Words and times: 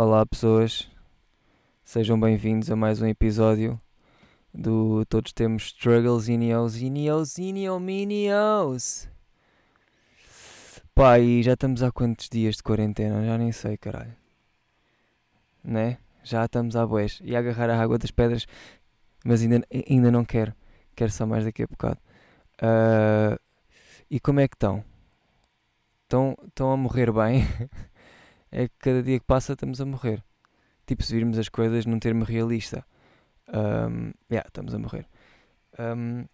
Olá 0.00 0.24
pessoas, 0.24 0.88
sejam 1.82 2.20
bem-vindos 2.20 2.70
a 2.70 2.76
mais 2.76 3.02
um 3.02 3.06
episódio 3.08 3.80
do 4.54 5.04
Todos 5.06 5.32
Temos 5.32 5.64
Struggles 5.64 6.28
Ineos, 6.28 6.76
Ineos, 6.76 7.36
Ineo, 7.36 7.80
Minios. 7.80 9.08
Pá, 10.94 11.18
e 11.18 11.42
já 11.42 11.54
estamos 11.54 11.82
há 11.82 11.90
quantos 11.90 12.28
dias 12.28 12.54
de 12.54 12.62
quarentena? 12.62 13.26
Já 13.26 13.36
nem 13.36 13.50
sei, 13.50 13.76
caralho. 13.76 14.14
Né? 15.64 15.98
Já 16.22 16.44
estamos 16.44 16.76
à 16.76 16.86
boés. 16.86 17.18
E 17.24 17.34
a 17.34 17.40
agarrar 17.40 17.68
a 17.68 17.82
água 17.82 17.98
das 17.98 18.12
pedras, 18.12 18.46
mas 19.24 19.42
ainda, 19.42 19.66
ainda 19.90 20.12
não 20.12 20.24
quero. 20.24 20.54
Quero 20.94 21.10
só 21.10 21.26
mais 21.26 21.44
daqui 21.44 21.64
a 21.64 21.66
bocado. 21.66 21.98
Uh, 22.62 23.36
e 24.08 24.20
como 24.20 24.38
é 24.38 24.46
que? 24.46 24.54
Estão, 24.54 24.84
estão 26.46 26.70
a 26.70 26.76
morrer 26.76 27.10
bem? 27.10 27.42
é 28.50 28.68
que 28.68 28.74
cada 28.78 29.02
dia 29.02 29.18
que 29.18 29.26
passa 29.26 29.52
estamos 29.52 29.80
a 29.80 29.84
morrer. 29.84 30.24
Tipo, 30.86 31.02
se 31.02 31.14
virmos 31.14 31.38
as 31.38 31.48
coisas 31.48 31.84
num 31.86 31.98
termo 31.98 32.24
realista. 32.24 32.84
Um, 33.48 34.12
yeah, 34.30 34.46
estamos 34.46 34.74
a 34.74 34.78
morrer. 34.78 35.06
Um, 35.78 36.26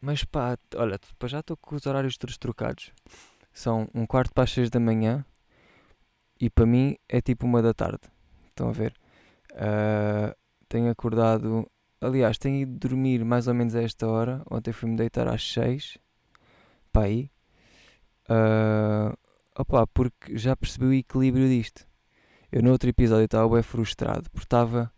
mas 0.00 0.22
pá, 0.24 0.58
olha, 0.76 1.00
já 1.24 1.40
estou 1.40 1.56
com 1.56 1.74
os 1.74 1.86
horários 1.86 2.18
todos 2.18 2.36
trocados. 2.36 2.92
São 3.52 3.88
um 3.94 4.04
quarto 4.04 4.34
para 4.34 4.44
as 4.44 4.50
seis 4.50 4.68
da 4.68 4.78
manhã 4.78 5.24
e 6.38 6.50
para 6.50 6.66
mim 6.66 6.96
é 7.08 7.22
tipo 7.22 7.46
uma 7.46 7.62
da 7.62 7.72
tarde. 7.72 8.02
Estão 8.48 8.68
a 8.68 8.72
ver? 8.72 8.94
Uh, 9.52 10.36
tenho 10.68 10.90
acordado. 10.90 11.66
Aliás, 12.00 12.36
tenho 12.36 12.56
ido 12.62 12.78
dormir 12.78 13.24
mais 13.24 13.48
ou 13.48 13.54
menos 13.54 13.74
a 13.74 13.82
esta 13.82 14.06
hora. 14.06 14.42
Ontem 14.50 14.72
fui-me 14.72 14.96
deitar 14.96 15.26
às 15.26 15.42
seis. 15.42 15.96
Pá, 16.92 17.04
aí. 17.04 17.30
Uh, 18.28 19.16
Opa, 19.56 19.86
porque 19.86 20.36
já 20.36 20.56
percebi 20.56 20.84
o 20.84 20.92
equilíbrio 20.92 21.48
disto. 21.48 21.86
Eu 22.50 22.60
no 22.60 22.72
outro 22.72 22.88
episódio 22.88 23.26
estava 23.26 23.48
bem 23.48 23.62
frustrado 23.62 24.28
porque 24.30 24.46
estava. 24.46 24.92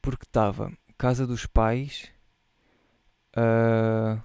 Porque 0.00 0.24
estava 0.24 0.72
casa 0.96 1.26
dos 1.26 1.46
pais. 1.46 2.12
Uh, 3.36 4.22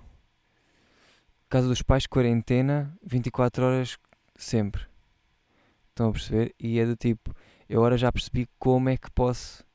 casa 1.49 1.67
dos 1.67 1.81
pais, 1.81 2.05
quarentena, 2.05 2.95
24 3.03 3.65
horas 3.65 3.97
sempre. 4.35 4.85
Estão 5.89 6.09
a 6.09 6.11
perceber? 6.11 6.53
E 6.59 6.79
é 6.79 6.85
do 6.85 6.95
tipo. 6.95 7.33
Eu 7.67 7.79
agora 7.79 7.97
já 7.97 8.11
percebi 8.11 8.47
como 8.59 8.89
é 8.89 8.97
que 8.97 9.09
posso 9.09 9.65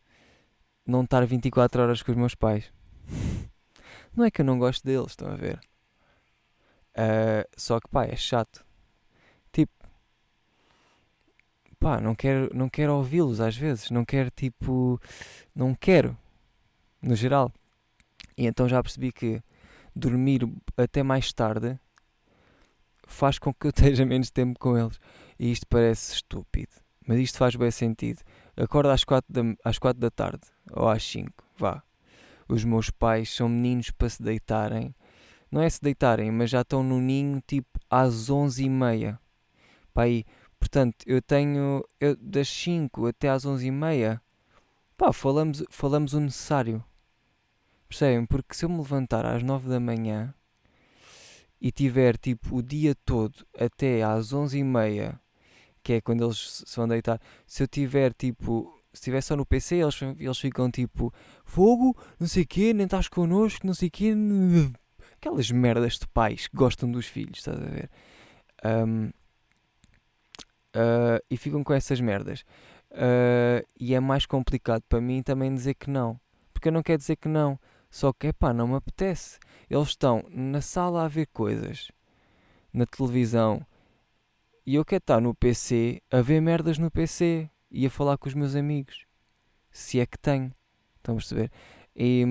não 0.86 1.02
estar 1.02 1.26
24 1.26 1.82
horas 1.82 2.02
com 2.02 2.12
os 2.12 2.16
meus 2.16 2.36
pais. 2.36 2.72
Não 4.14 4.24
é 4.24 4.30
que 4.30 4.40
eu 4.40 4.44
não 4.44 4.58
gosto 4.58 4.84
deles, 4.84 5.10
estão 5.10 5.28
a 5.28 5.36
ver? 5.36 5.60
Uh, 6.96 7.46
só 7.56 7.78
que 7.78 7.88
pá, 7.88 8.04
é 8.04 8.16
chato 8.16 8.64
pá, 11.80 11.98
não 11.98 12.14
quero, 12.14 12.50
não 12.54 12.68
quero 12.68 12.94
ouvi-los 12.94 13.40
às 13.40 13.56
vezes, 13.56 13.90
não 13.90 14.04
quero 14.04 14.30
tipo, 14.30 15.00
não 15.54 15.74
quero, 15.74 16.16
no 17.02 17.16
geral. 17.16 17.50
E 18.36 18.46
então 18.46 18.68
já 18.68 18.82
percebi 18.82 19.10
que 19.10 19.42
dormir 19.96 20.46
até 20.76 21.02
mais 21.02 21.32
tarde 21.32 21.78
faz 23.06 23.38
com 23.38 23.52
que 23.52 23.66
eu 23.66 23.70
esteja 23.74 24.04
menos 24.04 24.30
tempo 24.30 24.58
com 24.58 24.76
eles. 24.76 25.00
E 25.38 25.50
isto 25.50 25.66
parece 25.66 26.14
estúpido, 26.14 26.72
mas 27.06 27.18
isto 27.18 27.38
faz 27.38 27.56
bem 27.56 27.70
sentido. 27.70 28.20
Acordo 28.56 28.90
às 28.90 29.02
4 29.02 29.32
da, 29.32 29.40
às 29.64 29.78
quatro 29.78 30.00
da 30.00 30.10
tarde, 30.10 30.42
ou 30.72 30.86
às 30.88 31.02
5, 31.02 31.32
vá. 31.56 31.82
Os 32.46 32.62
meus 32.62 32.90
pais 32.90 33.34
são 33.34 33.48
meninos 33.48 33.90
para 33.90 34.08
se 34.08 34.22
deitarem. 34.22 34.94
Não 35.50 35.62
é 35.62 35.70
se 35.70 35.80
deitarem, 35.80 36.30
mas 36.30 36.50
já 36.50 36.60
estão 36.60 36.82
no 36.82 37.00
ninho 37.00 37.42
tipo 37.46 37.80
às 37.88 38.28
11 38.28 38.64
e 38.64 38.68
meia. 38.68 39.20
Pá, 39.94 40.02
aí, 40.02 40.24
Portanto, 40.60 40.96
eu 41.06 41.22
tenho 41.22 41.82
eu, 41.98 42.14
das 42.16 42.48
5 42.48 43.06
até 43.06 43.30
às 43.30 43.46
11 43.46 43.66
e 43.66 43.70
meia, 43.70 44.22
pá, 44.96 45.12
falamos, 45.12 45.64
falamos 45.70 46.12
o 46.12 46.20
necessário. 46.20 46.84
Percebem? 47.88 48.26
Porque 48.26 48.54
se 48.54 48.66
eu 48.66 48.68
me 48.68 48.76
levantar 48.76 49.24
às 49.24 49.42
9 49.42 49.68
da 49.68 49.80
manhã 49.80 50.32
e 51.60 51.72
tiver 51.72 52.16
tipo 52.16 52.58
o 52.58 52.62
dia 52.62 52.94
todo 52.94 53.44
até 53.58 54.02
às 54.02 54.32
11 54.32 54.58
e 54.58 54.62
meia, 54.62 55.20
que 55.82 55.94
é 55.94 56.00
quando 56.00 56.24
eles 56.24 56.62
se 56.66 56.76
vão 56.76 56.86
deitar, 56.86 57.20
se 57.46 57.62
eu 57.62 57.66
tiver 57.66 58.12
tipo, 58.12 58.72
se 58.92 59.00
estiver 59.00 59.22
só 59.22 59.34
no 59.34 59.46
PC, 59.46 59.76
eles, 59.76 60.00
eles 60.18 60.38
ficam 60.38 60.70
tipo, 60.70 61.12
fogo, 61.44 61.96
não 62.18 62.28
sei 62.28 62.44
o 62.44 62.46
quê, 62.46 62.72
nem 62.74 62.84
estás 62.84 63.08
connosco, 63.08 63.66
não 63.66 63.74
sei 63.74 63.88
o 63.88 63.90
quê. 63.90 64.14
Aquelas 65.16 65.50
merdas 65.50 65.98
de 65.98 66.06
pais 66.06 66.46
que 66.46 66.56
gostam 66.56 66.90
dos 66.90 67.06
filhos, 67.06 67.38
estás 67.38 67.58
a 67.58 67.64
ver? 67.64 67.90
Um, 68.64 69.10
uh, 70.74 71.24
e 71.30 71.36
ficam 71.36 71.62
com 71.62 71.72
essas 71.72 72.00
merdas. 72.00 72.44
Uh, 72.90 73.64
e 73.78 73.94
é 73.94 74.00
mais 74.00 74.26
complicado 74.26 74.82
para 74.88 75.00
mim 75.00 75.22
também 75.22 75.54
dizer 75.54 75.74
que 75.74 75.90
não. 75.90 76.18
Porque 76.52 76.68
eu 76.68 76.72
não 76.72 76.82
quero 76.82 76.98
dizer 76.98 77.16
que 77.16 77.28
não. 77.28 77.58
Só 77.90 78.12
que, 78.12 78.32
pá, 78.32 78.52
não 78.52 78.68
me 78.68 78.76
apetece. 78.76 79.38
Eles 79.68 79.88
estão 79.88 80.24
na 80.28 80.60
sala 80.60 81.04
a 81.04 81.08
ver 81.08 81.26
coisas, 81.26 81.90
na 82.72 82.86
televisão, 82.86 83.64
e 84.66 84.74
eu 84.76 84.84
quero 84.84 85.02
estar 85.02 85.20
no 85.20 85.34
PC 85.34 86.02
a 86.10 86.20
ver 86.20 86.40
merdas 86.40 86.78
no 86.78 86.90
PC 86.90 87.50
e 87.70 87.86
a 87.86 87.90
falar 87.90 88.18
com 88.18 88.28
os 88.28 88.34
meus 88.34 88.54
amigos. 88.54 89.06
Se 89.70 89.98
é 90.00 90.06
que 90.06 90.18
tenho. 90.18 90.52
Estão 90.96 91.14
a 91.14 91.18
perceber? 91.18 91.50
E, 91.96 92.24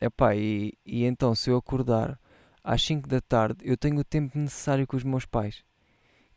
epá, 0.00 0.34
e, 0.34 0.72
e 0.84 1.04
então, 1.04 1.34
se 1.34 1.50
eu 1.50 1.56
acordar 1.56 2.18
às 2.62 2.82
5 2.82 3.08
da 3.08 3.20
tarde, 3.20 3.58
eu 3.62 3.76
tenho 3.76 3.98
o 3.98 4.04
tempo 4.04 4.38
necessário 4.38 4.86
com 4.86 4.96
os 4.96 5.04
meus 5.04 5.26
pais 5.26 5.64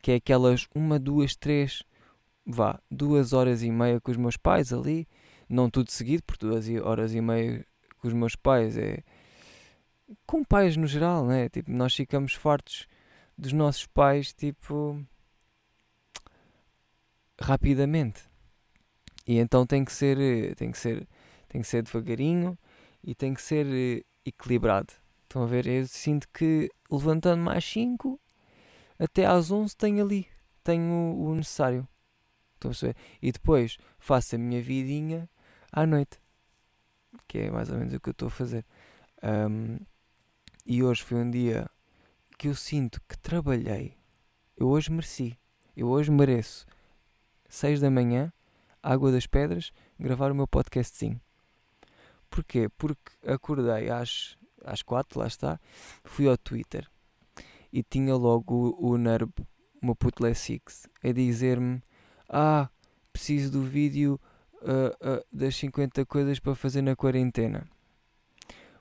que 0.02 0.12
é 0.12 0.14
aquelas 0.16 0.66
uma, 0.74 0.98
duas, 0.98 1.36
três, 1.36 1.82
vá, 2.46 2.80
duas 2.90 3.32
horas 3.32 3.62
e 3.62 3.70
meia 3.70 4.00
com 4.00 4.10
os 4.10 4.16
meus 4.16 4.36
pais 4.36 4.72
ali, 4.72 5.06
não 5.48 5.70
tudo 5.70 5.90
seguido, 5.90 6.22
porque 6.24 6.46
duas 6.46 6.68
horas 6.82 7.14
e 7.14 7.20
meia 7.20 7.64
com 8.00 8.08
os 8.08 8.14
meus 8.14 8.36
pais 8.36 8.76
é 8.76 9.02
com 10.26 10.42
pais 10.42 10.76
no 10.76 10.86
geral, 10.86 11.26
né? 11.26 11.48
Tipo, 11.48 11.70
nós 11.70 11.94
ficamos 11.94 12.34
fartos 12.34 12.86
dos 13.36 13.52
nossos 13.52 13.86
pais, 13.86 14.32
tipo, 14.32 15.04
rapidamente. 17.40 18.22
E 19.26 19.38
então 19.38 19.66
tem 19.66 19.84
que 19.84 19.92
ser, 19.92 20.54
tem 20.56 20.70
que 20.70 20.78
ser, 20.78 21.06
tem 21.48 21.60
que 21.60 21.66
ser 21.66 21.82
devagarinho 21.82 22.58
e 23.04 23.14
tem 23.14 23.34
que 23.34 23.42
ser 23.42 23.66
eh, 23.66 24.02
equilibrado. 24.24 24.92
Estão 25.24 25.42
a 25.42 25.46
ver? 25.46 25.66
Eu 25.66 25.86
sinto 25.86 26.26
que 26.32 26.70
levantando 26.90 27.42
mais 27.42 27.64
5 27.64 28.18
até 28.98 29.26
às 29.26 29.50
11 29.50 29.76
tenho 29.76 30.04
ali, 30.04 30.26
tenho 30.64 30.92
o, 30.92 31.34
necessário. 31.34 31.86
Estão 32.54 32.70
a 32.70 32.72
perceber? 32.72 32.96
E 33.22 33.30
depois 33.30 33.78
faço 33.98 34.34
a 34.34 34.38
minha 34.38 34.60
vidinha 34.60 35.30
à 35.72 35.86
noite, 35.86 36.20
que 37.28 37.38
é 37.38 37.50
mais 37.50 37.70
ou 37.70 37.78
menos 37.78 37.94
o 37.94 38.00
que 38.00 38.08
eu 38.08 38.12
estou 38.12 38.26
a 38.28 38.30
fazer. 38.30 38.66
Um, 39.22 39.78
e 40.66 40.82
hoje 40.82 41.02
foi 41.02 41.18
um 41.18 41.30
dia 41.30 41.70
que 42.36 42.48
eu 42.48 42.54
sinto 42.54 43.00
que 43.08 43.16
trabalhei. 43.18 43.96
Eu 44.56 44.68
hoje 44.68 44.90
mereci. 44.90 45.38
Eu 45.76 45.88
hoje 45.88 46.10
mereço 46.10 46.66
6 47.48 47.80
da 47.80 47.90
manhã, 47.90 48.32
Água 48.82 49.12
das 49.12 49.26
Pedras, 49.26 49.72
gravar 49.98 50.32
o 50.32 50.34
meu 50.34 50.48
podcastzinho. 50.48 51.20
Porquê? 52.28 52.68
Porque 52.76 53.12
acordei 53.24 53.88
às, 53.88 54.36
às 54.64 54.82
4, 54.82 55.20
lá 55.20 55.26
está, 55.28 55.60
fui 56.04 56.28
ao 56.28 56.36
Twitter 56.36 56.90
e 57.72 57.82
tinha 57.82 58.14
logo 58.14 58.76
o, 58.78 58.92
o 58.92 58.98
Nerb, 58.98 59.32
meu 59.82 59.94
puto 59.94 60.22
Six, 60.34 60.88
a 61.02 61.12
dizer-me: 61.12 61.82
Ah, 62.28 62.68
preciso 63.12 63.52
do 63.52 63.62
vídeo 63.62 64.20
uh, 64.62 65.18
uh, 65.18 65.24
das 65.32 65.56
50 65.56 66.04
coisas 66.06 66.38
para 66.38 66.54
fazer 66.54 66.82
na 66.82 66.96
quarentena. 66.96 67.66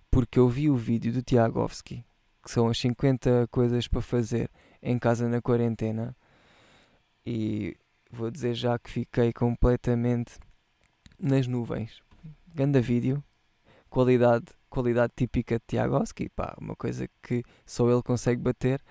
Porque 0.10 0.40
eu 0.40 0.48
vi 0.48 0.70
o 0.70 0.76
vídeo 0.76 1.12
do 1.12 1.22
Tiagovski, 1.22 2.04
que 2.44 2.52
são 2.52 2.68
as 2.68 2.78
50 2.78 3.48
coisas 3.52 3.88
para 3.88 4.02
fazer 4.02 4.50
em 4.82 4.98
casa 4.98 5.28
na 5.28 5.42
quarentena, 5.42 6.16
e 7.26 7.76
vou 8.12 8.32
dizer 8.32 8.54
já 8.54 8.80
que 8.80 8.90
fiquei 8.90 9.34
completamente 9.34 10.40
nas 11.20 11.46
nuvens. 11.46 12.02
Ganda 12.56 12.80
vídeo, 12.80 13.24
qualidade 13.90 14.46
qualidade 14.70 15.14
típica 15.16 15.56
de 15.56 15.66
Tiagoski, 15.68 16.30
pá, 16.30 16.56
uma 16.60 16.76
coisa 16.76 17.10
que 17.22 17.44
só 17.66 17.90
ele 17.90 18.04
consegue 18.04 18.42
bater. 18.42 18.82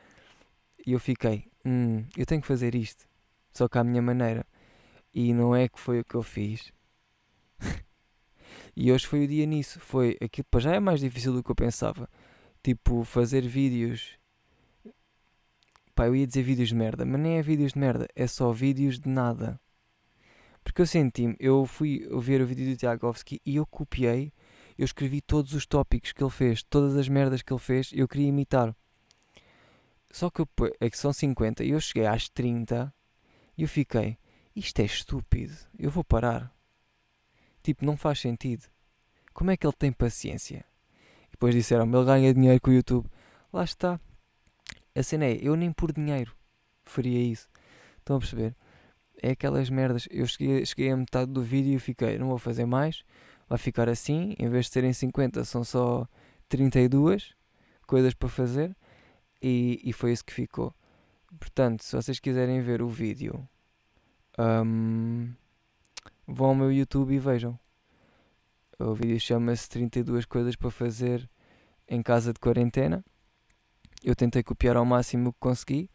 E 0.86 0.92
eu 0.92 1.00
fiquei, 1.00 1.50
hum, 1.64 2.04
eu 2.16 2.26
tenho 2.26 2.40
que 2.40 2.46
fazer 2.46 2.74
isto, 2.74 3.06
só 3.52 3.68
que 3.68 3.78
à 3.78 3.84
minha 3.84 4.02
maneira. 4.02 4.46
E 5.12 5.32
não 5.32 5.54
é 5.54 5.68
que 5.68 5.80
foi 5.80 6.00
o 6.00 6.04
que 6.04 6.14
eu 6.14 6.22
fiz. 6.22 6.72
e 8.76 8.92
hoje 8.92 9.06
foi 9.06 9.24
o 9.24 9.28
dia 9.28 9.46
nisso. 9.46 9.80
Foi 9.80 10.16
aquilo, 10.20 10.46
para 10.50 10.60
já 10.60 10.74
é 10.74 10.80
mais 10.80 11.00
difícil 11.00 11.32
do 11.32 11.42
que 11.42 11.50
eu 11.50 11.54
pensava. 11.56 12.08
Tipo, 12.62 13.04
fazer 13.04 13.46
vídeos. 13.46 14.18
Pá, 15.94 16.06
eu 16.06 16.14
ia 16.14 16.26
dizer 16.26 16.42
vídeos 16.42 16.68
de 16.68 16.74
merda, 16.74 17.06
mas 17.06 17.20
nem 17.20 17.38
é 17.38 17.42
vídeos 17.42 17.72
de 17.72 17.78
merda, 17.78 18.06
é 18.14 18.26
só 18.26 18.52
vídeos 18.52 19.00
de 19.00 19.08
nada. 19.08 19.58
Porque 20.62 20.82
eu 20.82 20.86
senti-me, 20.86 21.36
eu 21.38 21.64
fui 21.64 22.06
ver 22.20 22.42
o 22.42 22.46
vídeo 22.46 22.68
do 22.68 22.76
Tiagovski 22.76 23.40
e 23.46 23.56
eu 23.56 23.64
copiei 23.64 24.32
eu 24.78 24.84
escrevi 24.84 25.20
todos 25.20 25.52
os 25.52 25.66
tópicos 25.66 26.12
que 26.12 26.22
ele 26.22 26.30
fez, 26.30 26.62
todas 26.62 26.96
as 26.96 27.08
merdas 27.08 27.42
que 27.42 27.52
ele 27.52 27.60
fez, 27.60 27.90
eu 27.92 28.06
queria 28.06 28.28
imitar. 28.28 28.74
Só 30.10 30.30
que 30.30 30.40
eu, 30.40 30.48
é 30.80 30.88
que 30.88 30.98
são 30.98 31.12
50 31.12 31.64
e 31.64 31.70
eu 31.70 31.80
cheguei 31.80 32.06
às 32.06 32.28
30 32.28 32.92
e 33.56 33.62
eu 33.62 33.68
fiquei, 33.68 34.18
isto 34.54 34.80
é 34.80 34.84
estúpido, 34.84 35.54
eu 35.78 35.90
vou 35.90 36.04
parar. 36.04 36.52
Tipo, 37.62 37.84
não 37.84 37.96
faz 37.96 38.20
sentido. 38.20 38.64
Como 39.34 39.50
é 39.50 39.56
que 39.56 39.66
ele 39.66 39.74
tem 39.76 39.92
paciência? 39.92 40.64
E 41.28 41.32
depois 41.32 41.54
disseram 41.54 41.84
ele 41.84 42.04
ganha 42.04 42.32
dinheiro 42.32 42.60
com 42.60 42.70
o 42.70 42.74
YouTube. 42.74 43.08
Lá 43.52 43.64
está. 43.64 44.00
A 44.94 45.02
cena 45.02 45.26
é, 45.26 45.38
eu 45.42 45.56
nem 45.56 45.72
por 45.72 45.92
dinheiro 45.92 46.36
faria 46.86 47.20
isso. 47.20 47.48
Estão 47.98 48.16
a 48.16 48.18
perceber? 48.18 48.56
É 49.22 49.30
aquelas 49.30 49.68
merdas. 49.68 50.08
Eu 50.10 50.26
cheguei, 50.26 50.64
cheguei 50.64 50.90
a 50.90 50.96
metade 50.96 51.30
do 51.30 51.42
vídeo 51.42 51.74
e 51.74 51.78
fiquei, 51.78 52.18
não 52.18 52.28
vou 52.28 52.38
fazer 52.38 52.64
mais. 52.64 53.04
Vai 53.48 53.58
ficar 53.58 53.88
assim. 53.88 54.34
Em 54.38 54.48
vez 54.48 54.66
de 54.66 54.72
serem 54.72 54.92
50, 54.92 55.44
são 55.44 55.62
só 55.62 56.06
32 56.48 57.34
coisas 57.86 58.14
para 58.14 58.28
fazer. 58.28 58.76
E, 59.42 59.80
e 59.84 59.92
foi 59.92 60.12
isso 60.12 60.24
que 60.24 60.32
ficou. 60.32 60.74
Portanto, 61.38 61.82
se 61.82 61.94
vocês 61.94 62.18
quiserem 62.18 62.60
ver 62.60 62.82
o 62.82 62.88
vídeo, 62.88 63.46
um, 64.38 65.32
vão 66.26 66.48
ao 66.48 66.54
meu 66.54 66.72
YouTube 66.72 67.14
e 67.14 67.18
vejam. 67.18 67.58
O 68.78 68.94
vídeo 68.94 69.18
chama-se 69.18 69.68
32 69.68 70.26
coisas 70.26 70.54
para 70.56 70.70
fazer 70.70 71.28
em 71.88 72.02
casa 72.02 72.32
de 72.32 72.38
quarentena. 72.38 73.04
Eu 74.04 74.14
tentei 74.14 74.42
copiar 74.42 74.76
ao 74.76 74.84
máximo 74.84 75.32
que 75.32 75.38
consegui 75.38 75.90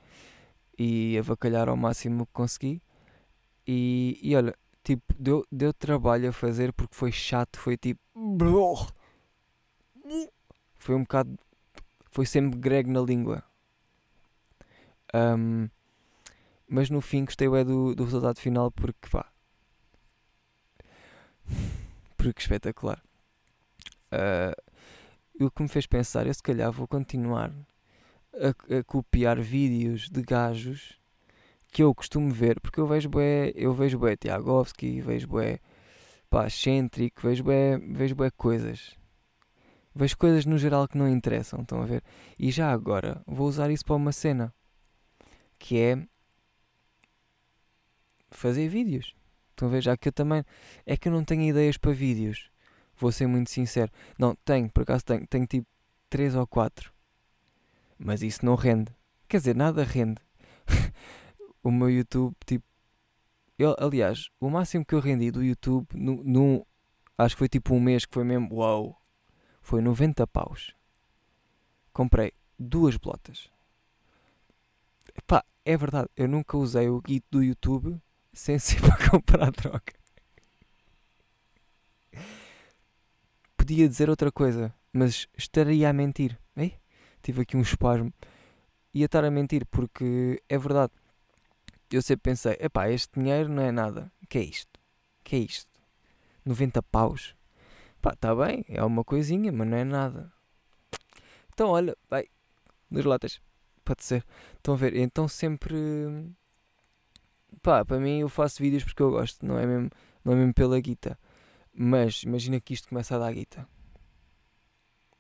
e 0.78 1.18
avacalhar 1.18 1.70
ao 1.70 1.78
máximo 1.78 2.26
que 2.26 2.34
consegui. 2.34 2.82
E, 3.68 4.20
e 4.22 4.36
olha, 4.36 4.56
tipo, 4.84 5.04
deu, 5.18 5.46
deu 5.52 5.74
trabalho 5.74 6.30
a 6.30 6.34
fazer 6.34 6.74
porque 6.74 6.96
foi 6.96 7.12
chato, 7.12 7.60
foi 7.60 7.78
tipo. 7.78 8.02
Foi 10.76 10.96
um 10.96 11.02
bocado. 11.02 11.38
Foi 12.10 12.26
sempre 12.26 12.60
grego 12.60 12.92
na 12.92 13.02
língua. 13.02 13.44
Um, 15.14 15.70
mas 16.68 16.90
no 16.90 17.02
fim 17.02 17.26
gostei 17.26 17.48
é 17.48 17.64
do, 17.64 17.94
do 17.94 18.06
resultado 18.06 18.40
final 18.40 18.72
porque 18.72 19.10
pá. 19.10 19.32
Porque 22.18 22.42
espetacular. 22.42 23.02
Uh, 24.12 25.46
o 25.46 25.50
que 25.50 25.64
me 25.64 25.70
fez 25.70 25.86
pensar, 25.86 26.28
eu 26.28 26.34
se 26.34 26.44
calhar 26.44 26.72
vou 26.72 26.88
continuar 26.88 27.52
a, 28.34 28.78
a, 28.78 28.84
copiar 28.84 29.40
vídeos 29.40 30.10
de 30.10 30.22
gajos 30.22 31.01
que 31.72 31.84
eu 31.84 31.96
costumo 31.96 32.32
ver, 32.32 32.60
porque 32.60 32.80
eu 32.80 32.86
vejo 32.86 33.10
bué, 33.10 33.54
eu 33.56 33.74
vejo 33.74 33.98
bué 33.98 34.16
Tiagovski, 34.18 35.02
vejo 35.02 35.28
bué 35.28 35.60
pá, 36.30 36.50
Centric, 36.50 37.22
vejo 37.22 37.44
bué, 37.44 37.78
vejo 37.78 38.16
bué 38.16 38.30
coisas. 38.32 38.96
Vejo 39.96 40.18
coisas 40.18 40.46
no 40.46 40.58
geral 40.58 40.88
que 40.88 40.98
não 40.98 41.08
interessam, 41.08 41.62
estão 41.62 41.82
a 41.82 41.86
ver? 41.86 42.04
E 42.38 42.52
já 42.52 42.72
agora 42.72 43.22
vou 43.26 43.48
usar 43.48 43.72
isso 43.72 43.86
para 43.86 43.96
uma 43.96 44.12
cena 44.12 44.54
que 45.58 45.80
é 45.80 46.08
fazer 48.32 48.68
vídeos. 48.68 49.16
Estão 49.52 49.68
a 49.68 49.72
ver? 49.72 49.82
Já 49.82 49.96
que 49.96 50.08
eu 50.08 50.14
também. 50.14 50.44
É 50.86 50.98
que 50.98 51.08
eu 51.08 51.12
não 51.12 51.24
tenho 51.24 51.44
ideias 51.44 51.78
para 51.78 51.92
vídeos. 51.92 52.50
Vou 52.98 53.12
ser 53.12 53.28
muito 53.28 53.50
sincero. 53.50 53.92
Não, 54.18 54.36
tenho, 54.46 54.70
por 54.70 54.84
acaso 54.84 55.06
tenho. 55.06 55.28
Tenho 55.28 55.46
tipo 55.46 55.68
3 56.10 56.36
ou 56.36 56.48
4. 56.48 56.92
Mas 57.98 58.22
isso 58.22 58.46
não 58.46 58.56
rende. 58.56 58.92
Quer 59.28 59.38
dizer, 59.38 59.56
nada 59.56 59.84
rende. 59.84 60.22
O 61.64 61.72
meu 61.72 61.90
YouTube, 61.90 62.36
tipo. 62.46 62.66
Eu, 63.58 63.76
aliás, 63.78 64.30
o 64.40 64.50
máximo 64.50 64.84
que 64.84 64.96
eu 64.96 65.00
rendi 65.00 65.30
do 65.30 65.44
YouTube, 65.44 65.88
no, 65.94 66.66
acho 67.18 67.36
que 67.36 67.40
foi 67.40 67.50
tipo 67.50 67.76
um 67.76 67.80
mês 67.80 68.06
que 68.06 68.14
foi 68.14 68.24
mesmo. 68.24 68.56
Uau! 68.56 69.00
Foi 69.62 69.82
90 69.82 70.26
paus. 70.26 70.76
Comprei 71.94 72.34
duas 72.58 72.98
blotas. 72.98 73.50
Pá, 75.28 75.44
é 75.64 75.78
verdade, 75.78 76.10
eu 76.16 76.28
nunca 76.28 76.58
usei 76.58 76.90
o 76.90 77.02
guito 77.02 77.28
do 77.32 77.44
YouTube 77.44 78.02
sem 78.34 78.58
ser 78.60 78.82
para 78.82 79.10
comprar 79.10 79.52
droga. 79.52 79.94
Podia 83.56 83.88
dizer 83.88 84.10
outra 84.10 84.32
coisa, 84.32 84.74
mas 84.92 85.28
estaria 85.38 85.90
a 85.90 85.94
mentir. 85.94 86.38
Ei? 86.56 86.80
Tive 87.22 87.44
aqui 87.44 87.56
um 87.56 87.62
espasmo. 87.62 88.12
Ia 88.94 89.06
estar 89.06 89.24
a 89.24 89.32
mentir 89.32 89.66
porque 89.68 90.42
é 90.50 90.58
verdade. 90.58 90.92
Eu 91.92 92.02
sempre 92.02 92.32
pensei, 92.32 92.58
epá, 92.60 92.90
este 92.90 93.20
dinheiro 93.20 93.50
não 93.50 93.64
é 93.64 93.72
nada. 93.72 94.12
que 94.30 94.38
é 94.38 94.42
isto? 94.42 94.80
que 95.24 95.36
é 95.36 95.40
isto? 95.40 95.70
90 96.46 96.82
paus? 96.84 97.36
Pá, 98.02 98.14
está 98.14 98.34
bem, 98.36 98.66
é 98.68 98.84
uma 98.84 99.04
coisinha, 99.04 99.52
mas 99.52 99.68
não 99.68 99.78
é 99.78 99.84
nada. 99.84 100.32
Então, 101.54 101.70
olha, 101.70 101.96
vai, 102.10 102.26
duas 102.90 103.06
latas 103.06 103.42
pode 103.84 104.04
ser. 104.04 104.26
Estão 104.56 104.74
a 104.74 104.78
ver? 104.78 104.96
Então 104.96 105.28
sempre. 105.28 105.76
Pá, 107.62 107.84
para 107.84 108.00
mim 108.00 108.20
eu 108.20 108.30
faço 108.30 108.62
vídeos 108.62 108.84
porque 108.84 109.02
eu 109.02 109.12
gosto, 109.12 109.46
não 109.46 109.60
é 109.60 109.66
mesmo, 109.66 109.90
não 110.24 110.34
é 110.34 110.36
mesmo 110.36 110.54
pela 110.54 110.80
guita. 110.80 111.20
Mas 111.74 112.24
imagina 112.24 112.60
que 112.60 112.74
isto 112.74 112.90
começa 112.90 113.16
a 113.16 113.20
dar 113.20 113.34
guita. 113.34 113.68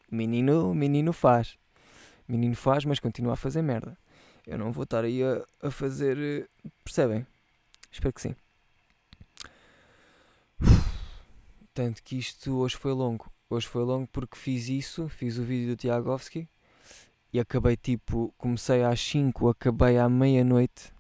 Menino, 0.10 0.74
menino 0.74 1.14
faz. 1.14 1.58
Menino 2.28 2.56
faz, 2.56 2.86
mas 2.86 3.00
continua 3.00 3.34
a 3.34 3.38
fazer 3.38 3.62
merda. 3.62 3.98
Eu 4.46 4.58
não 4.58 4.72
vou 4.72 4.84
estar 4.84 5.04
aí 5.04 5.24
a, 5.24 5.46
a 5.62 5.72
fazer. 5.72 6.50
Percebem? 6.84 7.26
Espero 7.92 8.14
que 8.14 8.22
sim. 8.22 8.36
Tanto 11.74 12.04
que 12.04 12.18
isto 12.18 12.58
hoje 12.58 12.76
foi 12.76 12.92
longo. 12.92 13.32
Hoje 13.50 13.68
foi 13.68 13.84
longo 13.84 14.08
porque 14.08 14.38
fiz 14.38 14.68
isso, 14.70 15.10
fiz 15.10 15.38
o 15.38 15.44
vídeo 15.44 15.70
do 15.70 15.78
Tiagovski 15.78 16.48
e 17.34 17.40
acabei 17.40 17.78
tipo, 17.78 18.34
comecei 18.38 18.84
às 18.84 19.00
5, 19.00 19.50
acabei 19.50 19.98
à 19.98 20.10
meia-noite 20.10 20.94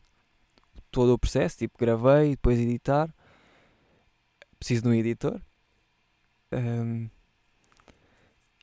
todo 0.89 1.13
o 1.13 1.19
processo, 1.19 1.57
tipo, 1.57 1.77
gravei, 1.77 2.31
depois 2.31 2.59
editar. 2.59 3.13
Preciso 4.57 4.83
de 4.83 4.89
um 4.89 4.93
editor. 4.93 5.41
Um, 6.51 7.09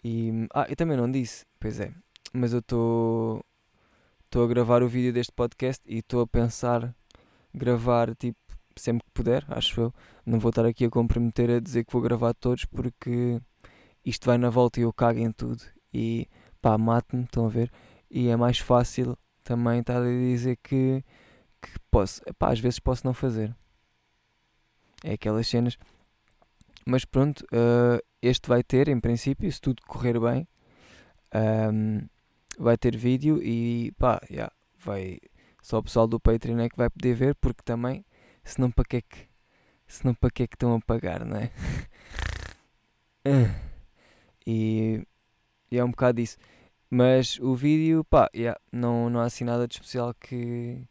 e, 0.05 0.49
ah, 0.55 0.67
eu 0.69 0.77
também 0.77 0.97
não 0.97 1.11
disse, 1.11 1.45
pois 1.59 1.81
é, 1.81 1.93
mas 2.33 2.53
eu 2.53 2.61
estou 2.61 3.45
estou 4.29 4.45
a 4.45 4.47
gravar 4.47 4.83
o 4.83 4.89
vídeo 4.89 5.11
deste 5.11 5.33
podcast 5.33 5.83
e 5.89 5.99
estou 5.99 6.21
a 6.21 6.27
pensar 6.27 6.95
gravar 7.55 8.15
tipo 8.15 8.39
sempre 8.77 9.05
que 9.07 9.11
puder, 9.13 9.45
acho 9.49 9.81
eu. 9.81 9.95
Não 10.25 10.39
vou 10.39 10.51
estar 10.51 10.67
aqui 10.67 10.85
a 10.85 10.91
comprometer 10.91 11.51
a 11.51 11.61
dizer 11.61 11.85
que 11.85 11.93
vou 11.93 12.03
gravar 12.03 12.35
todos 12.35 12.67
porque 12.67 13.41
isto 14.05 14.27
vai 14.27 14.37
na 14.37 14.51
volta 14.51 14.81
e 14.81 14.83
eu 14.83 14.93
cago 14.93 15.19
em 15.19 15.33
tudo. 15.33 15.63
E 15.93 16.29
pá, 16.61 16.77
mate-me, 16.77 17.25
estão 17.25 17.47
a 17.47 17.49
ver? 17.49 17.73
E 18.11 18.29
é 18.29 18.37
mais 18.37 18.59
fácil 18.59 19.17
também 19.43 19.81
estar 19.81 20.03
a 20.03 20.05
dizer 20.07 20.59
que, 20.63 21.03
que 21.63 21.71
posso, 21.91 22.21
pá, 22.39 22.53
às 22.53 22.61
vezes 22.61 22.79
posso 22.79 23.07
não 23.07 23.15
fazer. 23.15 23.57
É 25.03 25.15
aquelas 25.15 25.49
cenas. 25.49 25.79
Mas 26.85 27.05
pronto, 27.07 27.43
uh, 27.47 27.99
este 28.21 28.47
vai 28.47 28.63
ter, 28.63 28.89
em 28.89 29.01
princípio, 29.01 29.51
se 29.51 29.61
tudo 29.61 29.83
correr 29.87 30.21
bem, 30.21 30.47
um, 31.73 32.07
vai 32.59 32.77
ter 32.77 32.97
vídeo 32.97 33.43
e 33.43 33.93
pá, 33.99 34.21
yeah, 34.31 34.53
vai. 34.79 35.19
Só 35.63 35.79
o 35.79 35.83
pessoal 35.83 36.07
do 36.07 36.21
Patreon 36.21 36.59
é 36.61 36.69
que 36.69 36.77
vai 36.77 36.91
poder 36.91 37.15
ver, 37.15 37.35
porque 37.37 37.63
também, 37.65 38.05
senão 38.45 38.71
para 38.71 38.85
que 38.85 38.97
é 38.99 39.03
que, 39.03 39.29
senão 39.87 40.15
para 40.15 40.31
que 40.31 40.43
é 40.45 40.47
que 40.47 40.57
estão 40.57 40.75
a 40.75 40.81
pagar, 40.81 41.25
não 41.25 41.37
é? 41.37 41.51
e 44.47 45.03
e 45.71 45.79
é 45.79 45.85
um 45.85 45.91
bocado 45.91 46.21
isso. 46.21 46.37
Mas 46.91 47.39
o 47.41 47.55
vídeo, 47.55 48.05
pá, 48.05 48.31
yeah, 48.35 48.59
não, 48.73 49.11
não 49.11 49.21
há 49.21 49.25
assim 49.25 49.45
nada 49.45 49.69
de 49.69 49.75
especial 49.75 50.15
que, 50.15 50.83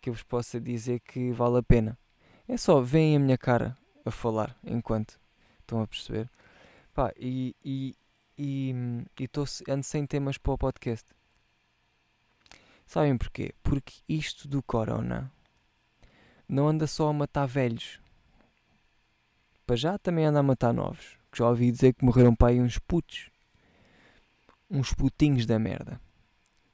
que 0.00 0.10
eu 0.10 0.14
vos 0.14 0.22
possa 0.22 0.60
dizer 0.60 1.00
que 1.00 1.32
vale 1.32 1.58
a 1.58 1.62
pena. 1.62 1.98
É 2.46 2.56
só, 2.56 2.80
veem 2.80 3.16
a 3.16 3.20
minha 3.20 3.38
cara 3.38 3.76
a 4.04 4.10
falar 4.10 4.56
enquanto 4.64 5.18
estão 5.60 5.80
a 5.80 5.86
perceber. 5.86 6.30
Pá, 6.94 7.12
e, 7.18 7.54
e, 7.64 7.94
e, 8.38 8.72
e 9.18 9.26
tô, 9.26 9.44
ando 9.68 9.82
sem 9.82 10.06
temas 10.06 10.38
para 10.38 10.52
o 10.52 10.58
podcast. 10.58 11.06
Sabem 12.86 13.18
porquê? 13.18 13.54
Porque 13.62 14.00
isto 14.08 14.48
do 14.48 14.62
corona 14.62 15.30
não 16.48 16.68
anda 16.68 16.86
só 16.86 17.08
a 17.08 17.12
matar 17.12 17.46
velhos. 17.46 18.00
Para 19.66 19.76
já 19.76 19.98
também 19.98 20.24
anda 20.24 20.38
a 20.38 20.42
matar 20.42 20.72
novos. 20.72 21.18
Que 21.30 21.38
já 21.38 21.48
ouvi 21.48 21.70
dizer 21.70 21.92
que 21.92 22.04
morreram 22.04 22.34
para 22.34 22.48
aí 22.48 22.60
uns 22.60 22.78
putos 22.78 23.30
uns 24.70 24.92
putinhos 24.92 25.46
da 25.46 25.58
merda. 25.58 26.00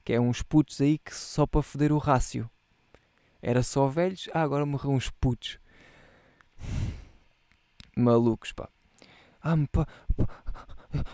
Que 0.03 0.13
é 0.13 0.19
uns 0.19 0.41
putos 0.41 0.81
aí 0.81 0.97
que 0.97 1.15
só 1.15 1.45
para 1.45 1.61
foder 1.61 1.91
o 1.91 1.97
rácio. 1.97 2.49
Era 3.41 3.63
só 3.63 3.87
velhos, 3.87 4.29
ah, 4.33 4.41
agora 4.41 4.65
morreu 4.65 4.91
uns 4.91 5.09
putos. 5.09 5.59
Malucos, 7.95 8.51
pá. 8.51 8.69
Ah, 9.41 9.55
pá, 9.71 9.85
pá, 10.15 10.44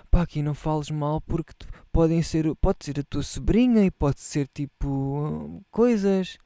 pá, 0.09 0.21
aqui 0.21 0.41
não 0.41 0.53
fales 0.53 0.89
mal 0.89 1.21
porque 1.21 1.53
podem 1.91 2.21
ser, 2.21 2.53
pode 2.55 2.85
ser 2.85 3.00
a 3.00 3.03
tua 3.03 3.23
sobrinha 3.23 3.83
e 3.85 3.91
pode 3.91 4.19
ser 4.19 4.47
tipo 4.47 5.63
coisas. 5.71 6.38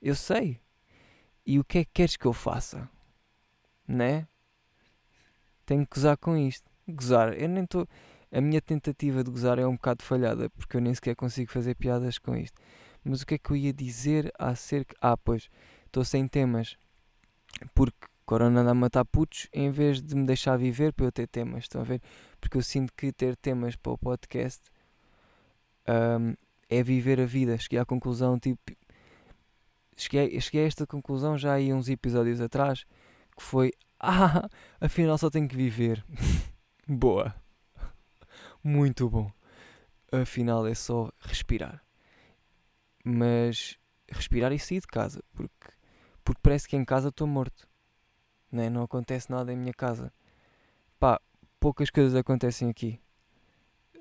Eu 0.00 0.14
sei. 0.14 0.60
E 1.46 1.58
o 1.58 1.64
que 1.64 1.78
é 1.78 1.84
que 1.84 1.90
queres 1.92 2.16
que 2.16 2.26
eu 2.26 2.32
faça? 2.32 2.88
Né? 3.86 4.26
Tenho 5.66 5.86
que 5.86 5.94
gozar 5.94 6.16
com 6.16 6.36
isto. 6.36 6.70
Gozar, 6.88 7.34
eu 7.34 7.48
nem 7.48 7.64
estou. 7.64 7.86
Tô 7.86 7.92
a 8.32 8.40
minha 8.40 8.62
tentativa 8.62 9.22
de 9.22 9.30
gozar 9.30 9.58
é 9.58 9.66
um 9.66 9.74
bocado 9.74 10.02
falhada, 10.02 10.48
porque 10.50 10.78
eu 10.78 10.80
nem 10.80 10.94
sequer 10.94 11.14
consigo 11.14 11.52
fazer 11.52 11.74
piadas 11.74 12.18
com 12.18 12.34
isto. 12.34 12.58
Mas 13.04 13.20
o 13.20 13.26
que 13.26 13.34
é 13.34 13.38
que 13.38 13.50
eu 13.50 13.56
ia 13.56 13.74
dizer 13.74 14.32
acerca. 14.38 14.96
Ah, 15.02 15.18
pois, 15.18 15.50
estou 15.84 16.02
sem 16.02 16.26
temas. 16.26 16.78
porque 17.74 18.06
Corona 18.24 18.60
anda 18.60 18.70
a 18.70 18.74
matar 18.74 19.04
putos 19.04 19.48
em 19.52 19.70
vez 19.70 20.00
de 20.00 20.14
me 20.14 20.26
deixar 20.26 20.56
viver 20.56 20.92
para 20.92 21.06
eu 21.06 21.12
ter 21.12 21.26
temas. 21.26 21.64
Estão 21.64 21.80
a 21.80 21.84
ver? 21.84 22.00
Porque 22.40 22.56
eu 22.56 22.62
sinto 22.62 22.92
que 22.96 23.12
ter 23.12 23.36
temas 23.36 23.76
para 23.76 23.92
o 23.92 23.98
podcast 23.98 24.62
um, 25.88 26.34
é 26.68 26.82
viver 26.82 27.20
a 27.20 27.26
vida. 27.26 27.58
Cheguei 27.58 27.78
à 27.78 27.84
conclusão, 27.84 28.38
tipo. 28.38 28.60
Cheguei, 29.96 30.40
cheguei 30.40 30.64
a 30.64 30.66
esta 30.66 30.86
conclusão 30.86 31.36
já 31.36 31.52
aí 31.52 31.72
uns 31.72 31.88
episódios 31.88 32.40
atrás 32.40 32.84
que 33.36 33.42
foi 33.42 33.72
ah, 34.00 34.48
afinal 34.80 35.18
só 35.18 35.30
tenho 35.30 35.48
que 35.48 35.56
viver. 35.56 36.04
Boa. 36.88 37.34
Muito 38.62 39.08
bom. 39.08 39.30
Afinal 40.10 40.66
é 40.66 40.74
só 40.74 41.10
respirar. 41.20 41.82
Mas 43.04 43.78
respirar 44.08 44.52
e 44.52 44.58
sair 44.58 44.80
de 44.80 44.86
casa, 44.86 45.22
porque, 45.32 45.68
porque 46.22 46.40
parece 46.42 46.68
que 46.68 46.76
em 46.76 46.84
casa 46.84 47.08
estou 47.08 47.26
morto. 47.26 47.66
Né? 48.52 48.68
Não 48.68 48.82
acontece 48.82 49.30
nada 49.30 49.52
em 49.52 49.56
minha 49.56 49.72
casa. 49.72 50.12
Pá, 51.00 51.20
poucas 51.58 51.90
coisas 51.90 52.14
acontecem 52.14 52.68
aqui. 52.68 53.00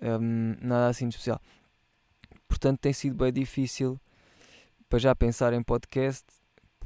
Um, 0.01 0.55
nada 0.61 0.89
assim 0.89 1.07
de 1.07 1.15
especial. 1.15 1.41
Portanto, 2.47 2.79
tem 2.79 2.91
sido 2.91 3.15
bem 3.15 3.31
difícil 3.31 3.99
para 4.89 4.99
já 4.99 5.15
pensar 5.15 5.53
em 5.53 5.63
podcast, 5.63 6.25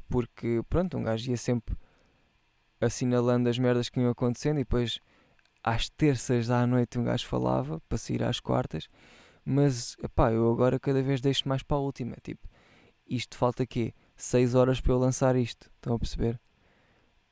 porque 0.07 0.61
pronto, 0.69 0.95
um 0.95 1.03
gajo 1.03 1.31
ia 1.31 1.37
sempre 1.37 1.75
assinalando 2.79 3.49
as 3.49 3.57
merdas 3.57 3.89
que 3.89 3.99
iam 3.99 4.11
acontecendo 4.11 4.57
e 4.57 4.63
depois 4.63 4.99
às 5.63 5.89
terças 5.89 6.51
à 6.51 6.67
noite 6.67 6.99
um 6.99 7.03
gajo 7.03 7.25
falava 7.25 7.81
para 7.89 7.97
sair 7.97 8.21
às 8.23 8.39
quartas, 8.39 8.87
mas 9.43 9.97
pá, 10.13 10.31
eu 10.31 10.51
agora 10.51 10.79
cada 10.79 11.01
vez 11.01 11.19
deixo 11.19 11.49
mais 11.49 11.63
para 11.63 11.77
a 11.77 11.79
última. 11.79 12.15
Tipo, 12.21 12.47
isto 13.07 13.37
falta 13.37 13.65
quê? 13.65 13.93
6 14.15 14.55
horas 14.55 14.79
para 14.79 14.93
eu 14.93 14.99
lançar 14.99 15.35
isto. 15.35 15.69
Estão 15.75 15.95
a 15.95 15.99
perceber? 15.99 16.39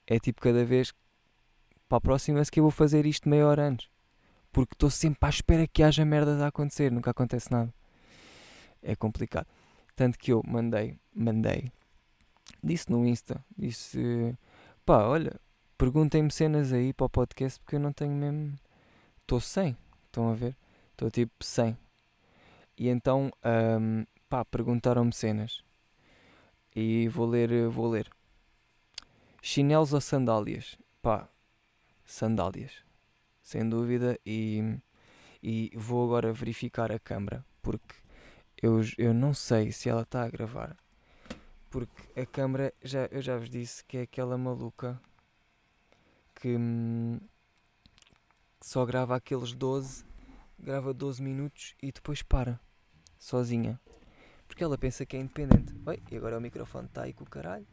É 0.05 0.19
tipo 0.19 0.41
cada 0.41 0.65
vez 0.65 0.93
para 1.87 1.97
a 1.97 2.01
próxima 2.01 2.43
se 2.43 2.51
que 2.51 2.59
eu 2.59 2.63
vou 2.63 2.71
fazer 2.71 3.05
isto 3.05 3.29
meia 3.29 3.47
hora 3.47 3.67
antes. 3.67 3.89
Porque 4.51 4.73
estou 4.73 4.89
sempre 4.89 5.19
à 5.21 5.29
espera 5.29 5.67
que 5.67 5.83
haja 5.83 6.05
merdas 6.05 6.41
a 6.41 6.47
acontecer, 6.47 6.91
nunca 6.91 7.11
acontece 7.11 7.51
nada. 7.51 7.73
É 8.81 8.95
complicado. 8.95 9.47
Tanto 9.95 10.17
que 10.17 10.31
eu 10.31 10.41
mandei, 10.45 10.97
mandei, 11.13 11.71
disse 12.63 12.89
no 12.91 13.05
Insta, 13.05 13.43
disse 13.57 14.35
pá, 14.85 15.03
olha, 15.03 15.39
perguntem-me 15.77 16.31
cenas 16.31 16.73
aí 16.73 16.93
para 16.93 17.05
o 17.05 17.09
podcast 17.09 17.59
porque 17.59 17.75
eu 17.75 17.79
não 17.79 17.93
tenho 17.93 18.13
mesmo. 18.13 18.57
Estou 19.21 19.39
sem. 19.39 19.77
Estão 20.05 20.29
a 20.29 20.33
ver? 20.33 20.55
Estou 20.91 21.09
tipo 21.09 21.43
sem. 21.43 21.77
E 22.77 22.89
então, 22.89 23.31
um, 23.79 24.05
pá, 24.29 24.43
perguntaram-me 24.45 25.13
cenas. 25.13 25.63
E 26.75 27.07
vou 27.09 27.27
ler, 27.27 27.67
vou 27.69 27.89
ler. 27.89 28.09
Chinelos 29.43 29.93
ou 29.93 30.01
sandálias? 30.01 30.75
Pá, 31.03 31.29
sandálias. 32.03 32.71
Sem 33.43 33.69
dúvida. 33.69 34.17
E, 34.25 34.79
e 35.43 35.69
vou 35.75 36.05
agora 36.05 36.33
verificar 36.33 36.91
a 36.91 36.97
câmera. 36.97 37.45
Porque 37.61 37.93
eu, 38.61 38.81
eu 38.97 39.13
não 39.13 39.35
sei 39.35 39.71
se 39.71 39.87
ela 39.87 40.01
está 40.01 40.23
a 40.23 40.29
gravar 40.29 40.75
porque 41.73 42.21
a 42.21 42.23
câmera, 42.23 42.71
já, 42.83 43.07
eu 43.07 43.19
já 43.19 43.35
vos 43.35 43.49
disse 43.49 43.83
que 43.83 43.97
é 43.97 44.01
aquela 44.03 44.37
maluca 44.37 45.01
que, 46.35 46.55
hum, 46.55 47.19
só 48.61 48.85
grava 48.85 49.15
aqueles 49.15 49.53
12, 49.53 50.05
grava 50.59 50.93
12 50.93 51.23
minutos 51.23 51.73
e 51.81 51.91
depois 51.91 52.21
para, 52.21 52.59
sozinha. 53.17 53.81
Porque 54.47 54.63
ela 54.63 54.77
pensa 54.77 55.03
que 55.03 55.17
é 55.17 55.19
independente. 55.19 55.73
Oi, 55.83 55.99
e 56.11 56.15
agora 56.15 56.37
o 56.37 56.41
microfone 56.41 56.85
está 56.85 57.05
aí 57.05 57.13
com 57.13 57.23
o 57.23 57.27
caralho. 57.27 57.65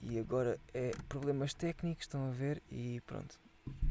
E 0.00 0.18
agora 0.18 0.58
é 0.72 0.92
problemas 1.08 1.54
técnicos, 1.54 2.04
estão 2.04 2.28
a 2.28 2.30
ver? 2.30 2.62
E 2.70 3.00
pronto. 3.06 3.38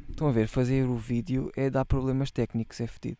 Estão 0.09 0.27
a 0.27 0.31
ver, 0.31 0.47
fazer 0.47 0.85
o 0.85 0.95
vídeo 0.95 1.51
é 1.55 1.69
dar 1.69 1.85
problemas 1.85 2.31
técnicos, 2.31 2.79
é 2.79 2.87
fedido. 2.87 3.17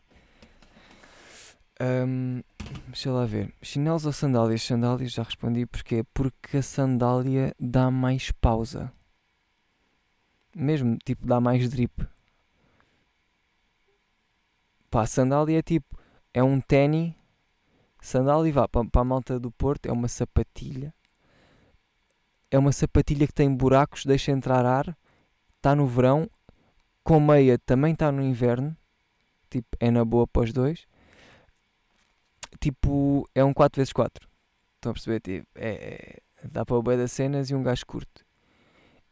Um, 1.82 2.42
deixa 2.88 3.12
lá 3.12 3.26
ver. 3.26 3.54
Chinelos 3.62 4.06
ou 4.06 4.14
sandálias? 4.14 4.64
Sandálias 4.64 5.12
já 5.12 5.24
respondi. 5.24 5.66
Porquê? 5.66 6.06
Porque 6.14 6.58
a 6.58 6.64
sandália 6.64 7.54
dá 7.60 7.92
mais 7.92 8.32
pausa. 8.32 8.92
Mesmo, 10.56 10.98
tipo, 11.04 11.28
dá 11.28 11.42
mais 11.42 11.70
drip. 11.70 12.08
Pá, 14.90 15.06
sandália 15.06 15.60
é 15.60 15.62
tipo, 15.62 16.00
é 16.34 16.42
um 16.42 16.62
ténis. 16.62 17.14
Sandália, 18.00 18.54
vá, 18.54 18.68
para, 18.68 18.88
para 18.88 19.02
a 19.02 19.06
malta 19.06 19.40
do 19.40 19.52
Porto, 19.52 19.88
é 19.88 19.92
uma 19.92 20.08
sapatilha. 20.08 20.94
É 22.50 22.58
uma 22.58 22.72
sapatilha 22.72 23.28
que 23.28 23.34
tem 23.34 23.54
buracos, 23.54 24.06
deixa 24.06 24.32
entrar 24.32 24.66
ar. 24.66 24.98
Está 25.58 25.76
no 25.76 25.88
verão. 25.88 26.30
Com 27.04 27.20
meia 27.20 27.58
também 27.60 27.94
está 27.94 28.12
no 28.12 28.22
inverno. 28.22 28.76
Tipo, 29.50 29.68
é 29.80 29.92
na 29.92 30.04
boa 30.04 30.28
para 30.28 30.44
os 30.44 30.54
dois 30.54 30.88
tipo, 32.60 33.30
é 33.36 33.44
um 33.44 33.54
4x4. 33.54 34.28
Estão 34.76 34.92
a 34.92 34.94
perceber? 34.94 35.20
Tipo, 35.20 35.48
é, 35.56 35.70
é, 35.70 36.48
dá 36.48 36.66
para 36.66 36.76
o 36.76 36.84
bem 36.84 36.98
das 36.98 37.12
cenas 37.12 37.50
e 37.50 37.56
um 37.56 37.64
gajo 37.64 37.86
curto. 37.86 38.26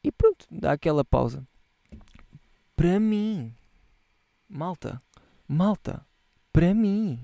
E 0.03 0.11
pronto, 0.11 0.45
dá 0.49 0.73
aquela 0.73 1.05
pausa. 1.05 1.47
Para 2.75 2.99
mim, 2.99 3.53
malta, 4.49 5.01
malta, 5.47 6.05
para 6.51 6.73
mim. 6.73 7.19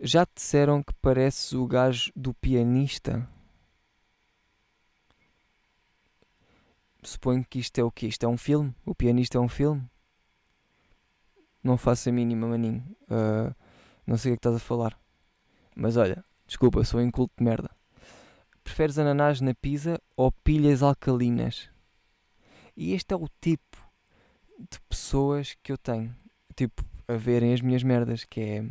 Já 0.00 0.24
te 0.24 0.34
disseram 0.36 0.80
que 0.80 0.94
pareces 0.94 1.52
o 1.52 1.66
gajo 1.66 2.12
do 2.14 2.32
pianista? 2.32 3.28
Suponho 7.02 7.44
que 7.44 7.58
isto 7.58 7.78
é 7.78 7.82
o 7.82 7.90
que? 7.90 8.06
Isto 8.06 8.24
é 8.24 8.28
um 8.28 8.36
filme? 8.36 8.72
O 8.86 8.94
pianista 8.94 9.38
é 9.38 9.40
um 9.40 9.48
filme? 9.48 9.84
Não 11.64 11.76
faço 11.76 12.08
a 12.08 12.12
mínima, 12.12 12.46
maninho. 12.46 12.84
Uh, 13.10 13.52
não 14.06 14.16
sei 14.16 14.32
o 14.32 14.34
que 14.36 14.38
estás 14.38 14.54
a 14.54 14.60
falar. 14.60 14.96
Mas 15.74 15.96
olha, 15.96 16.24
desculpa, 16.46 16.84
sou 16.84 17.02
inculto 17.02 17.34
de 17.36 17.44
merda. 17.44 17.70
Preferes 18.62 18.98
ananás 18.98 19.40
na 19.40 19.52
pizza 19.52 20.00
ou 20.16 20.30
pilhas 20.30 20.80
alcalinas? 20.80 21.68
E 22.76 22.92
este 22.94 23.14
é 23.14 23.16
o 23.16 23.28
tipo 23.40 23.76
de 24.58 24.78
pessoas 24.88 25.56
que 25.60 25.72
eu 25.72 25.78
tenho. 25.78 26.14
Tipo, 26.54 26.84
a 27.08 27.16
verem 27.16 27.52
as 27.52 27.60
minhas 27.60 27.82
merdas, 27.82 28.24
que 28.24 28.40
é, 28.40 28.64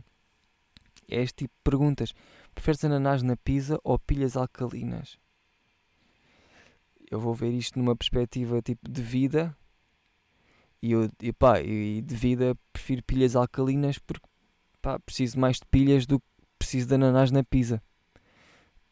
é 1.09 1.21
este 1.21 1.45
tipo 1.45 1.53
de 1.55 1.63
perguntas. 1.63 2.13
Preferes 2.53 2.83
ananás 2.83 3.23
na 3.23 3.35
pizza 3.35 3.79
ou 3.83 3.97
pilhas 3.99 4.35
alcalinas? 4.35 5.17
Eu 7.09 7.19
vou 7.19 7.33
ver 7.33 7.51
isto 7.51 7.79
numa 7.79 7.95
perspectiva 7.95 8.61
tipo 8.61 8.89
de 8.89 9.01
vida 9.01 9.55
e 10.81 10.91
eu, 10.91 11.09
e 11.21 11.33
pá, 11.33 11.61
e 11.61 12.01
de 12.01 12.15
vida 12.15 12.55
prefiro 12.71 13.03
pilhas 13.03 13.35
alcalinas 13.35 13.97
porque 13.97 14.27
pá, 14.81 14.99
preciso 14.99 15.39
mais 15.39 15.57
de 15.57 15.65
pilhas 15.67 16.05
do 16.05 16.19
que 16.19 16.25
preciso 16.59 16.87
de 16.87 16.95
ananás 16.95 17.31
na 17.31 17.43
pizza. 17.43 17.81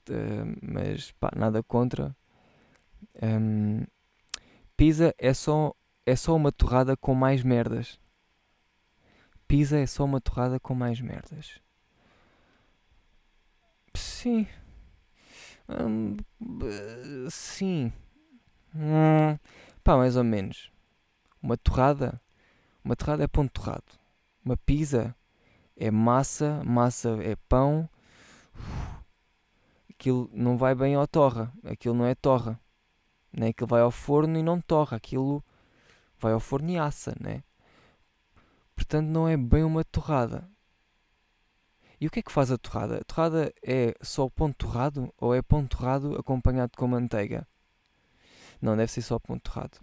Uh, 0.10 0.58
mas 0.62 1.12
pá, 1.14 1.32
nada 1.36 1.62
contra. 1.64 2.16
Um, 3.22 3.86
pizza 4.78 5.14
é 5.18 5.34
só, 5.34 5.74
é 6.06 6.16
só 6.16 6.36
uma 6.36 6.52
torrada 6.52 6.96
com 6.96 7.14
mais 7.14 7.44
merdas. 7.44 8.00
Pizza 9.48 9.78
é 9.78 9.86
só 9.86 10.06
uma 10.06 10.22
torrada 10.22 10.60
com 10.60 10.74
mais 10.74 11.02
merdas. 11.02 11.60
Sim. 13.96 14.48
Hum, 15.70 16.18
sim. 17.30 17.92
Hum, 18.76 19.38
pá, 19.84 19.98
mais 19.98 20.16
ou 20.16 20.24
menos. 20.24 20.72
Uma 21.42 21.58
torrada, 21.58 22.20
uma 22.84 22.96
torrada 22.96 23.24
é 23.24 23.28
pão 23.28 23.48
torrado. 23.48 23.84
Uma 24.44 24.58
pizza 24.58 25.16
é 25.76 25.90
massa, 25.90 26.64
massa 26.64 27.18
é 27.22 27.36
pão. 27.48 27.90
Aquilo 29.90 30.30
não 30.34 30.58
vai 30.58 30.76
bem 30.76 30.96
ao 30.96 31.08
torra. 31.08 31.52
Aquilo 31.64 31.96
não 31.96 32.06
é 32.06 32.14
torra. 32.14 32.60
Né? 33.34 33.48
Aquilo 33.50 33.68
vai 33.68 33.82
ao 33.82 33.92
forno 33.92 34.38
e 34.38 34.44
não 34.44 34.62
torra. 34.62 34.98
Aquilo 34.98 35.44
vai 36.20 36.34
ao 36.34 36.40
forno 36.40 36.70
e 36.70 36.78
assa, 36.78 37.16
né? 37.20 37.44
Portanto, 38.76 39.08
não 39.08 39.28
é 39.28 39.38
bem 39.38 39.64
uma 39.64 39.84
torrada. 39.84 40.48
E 42.00 42.08
o 42.08 42.10
que 42.10 42.20
é 42.20 42.24
que 42.24 42.32
faz 42.32 42.52
a 42.52 42.58
torrada? 42.58 42.98
A 42.98 43.04
torrada 43.04 43.54
é 43.64 43.94
só 44.02 44.30
pão 44.30 44.52
torrado 44.52 45.14
ou 45.18 45.34
é 45.34 45.42
pão 45.42 45.66
torrado 45.66 46.16
acompanhado 46.18 46.74
com 46.78 46.88
manteiga? 46.88 47.48
Não, 48.62 48.76
deve 48.76 48.92
ser 48.92 49.02
só 49.02 49.20
pão 49.20 49.40
torrado. 49.40 49.80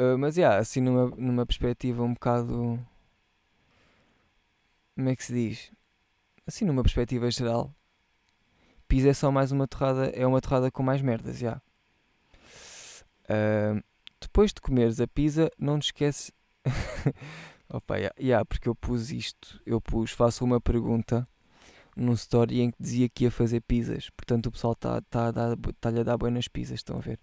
Uh, 0.00 0.16
mas, 0.18 0.36
yeah, 0.36 0.58
assim, 0.58 0.80
numa, 0.80 1.06
numa 1.16 1.46
perspectiva 1.46 2.02
um 2.02 2.14
bocado. 2.14 2.78
Como 4.94 5.08
é 5.08 5.16
que 5.16 5.24
se 5.24 5.32
diz? 5.32 5.72
Assim, 6.46 6.64
numa 6.64 6.82
perspectiva 6.82 7.30
geral, 7.30 7.74
pizza 8.86 9.08
é 9.08 9.14
só 9.14 9.30
mais 9.30 9.52
uma 9.52 9.66
torrada, 9.66 10.06
é 10.10 10.26
uma 10.26 10.40
torrada 10.40 10.70
com 10.70 10.82
mais 10.82 11.02
merdas, 11.02 11.38
já. 11.38 11.60
Yeah. 13.28 13.80
Uh, 13.80 13.84
depois 14.20 14.52
de 14.52 14.60
comeres 14.60 15.00
a 15.00 15.06
pizza, 15.06 15.50
não 15.58 15.78
te 15.78 15.86
esqueces. 15.86 16.32
Opa, 17.70 17.96
yeah, 17.96 18.14
yeah, 18.18 18.44
porque 18.44 18.68
eu 18.68 18.74
pus 18.74 19.10
isto, 19.10 19.60
eu 19.66 19.80
pus, 19.80 20.10
faço 20.10 20.44
uma 20.44 20.60
pergunta 20.60 21.28
num 21.94 22.14
story 22.14 22.62
em 22.62 22.70
que 22.70 22.76
dizia 22.80 23.08
que 23.08 23.24
ia 23.24 23.30
fazer 23.30 23.60
pizzas. 23.60 24.08
Portanto, 24.10 24.46
o 24.46 24.52
pessoal 24.52 24.72
está 24.72 25.00
tá, 25.02 25.32
tá, 25.32 25.56
tá, 25.80 25.88
a 25.90 26.02
dar 26.02 26.16
bem 26.16 26.30
nas 26.30 26.48
pizzas, 26.48 26.76
estão 26.76 26.96
a 26.96 27.00
ver? 27.00 27.20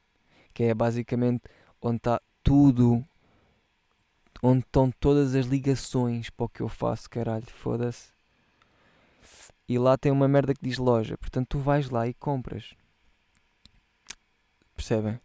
que 0.53 0.65
é 0.65 0.75
basicamente 0.75 1.43
onde 1.81 1.97
está 1.97 2.21
tudo 2.43 3.05
onde 4.43 4.65
estão 4.65 4.91
todas 4.91 5.35
as 5.37 5.47
ligações 5.47 6.29
para 6.29 6.47
o 6.47 6.49
que 6.49 6.63
eu 6.63 6.69
faço, 6.69 7.09
caralho, 7.09 7.47
foda-se. 7.47 8.11
E 9.69 9.79
lá 9.79 9.97
tem 9.97 10.11
uma 10.11 10.27
merda 10.27 10.53
que 10.53 10.63
diz 10.63 10.79
loja, 10.79 11.17
portanto 11.17 11.49
tu 11.51 11.59
vais 11.61 11.89
lá 11.89 12.09
e 12.09 12.15
compras. 12.15 12.75
Percebem? 14.75 15.21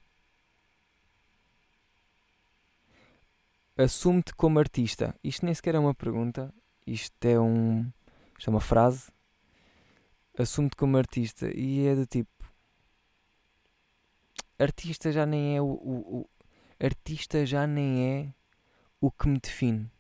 Assume-te 3.76 4.34
como 4.36 4.60
artista. 4.60 5.16
Isto 5.24 5.46
nem 5.46 5.54
sequer 5.54 5.76
é 5.76 5.80
uma 5.80 5.94
pergunta, 5.94 6.54
isto 6.86 7.26
é 7.26 7.40
um. 7.40 7.92
Isto 8.38 8.50
é 8.50 8.52
uma 8.52 8.62
frase. 8.62 9.12
Assume-te 10.38 10.76
como 10.76 10.98
artista. 10.98 11.50
E 11.56 11.86
é 11.88 11.96
do 11.96 12.06
tipo. 12.06 12.30
Artista 14.60 15.12
já 15.12 15.26
nem 15.26 15.56
é 15.56 15.62
o, 15.62 15.66
o, 15.66 16.20
o. 16.20 16.30
Artista 16.84 17.46
já 17.46 17.68
nem 17.68 18.06
é 18.06 18.34
o 19.00 19.12
que 19.12 19.28
me 19.28 19.40
define. 19.40 19.92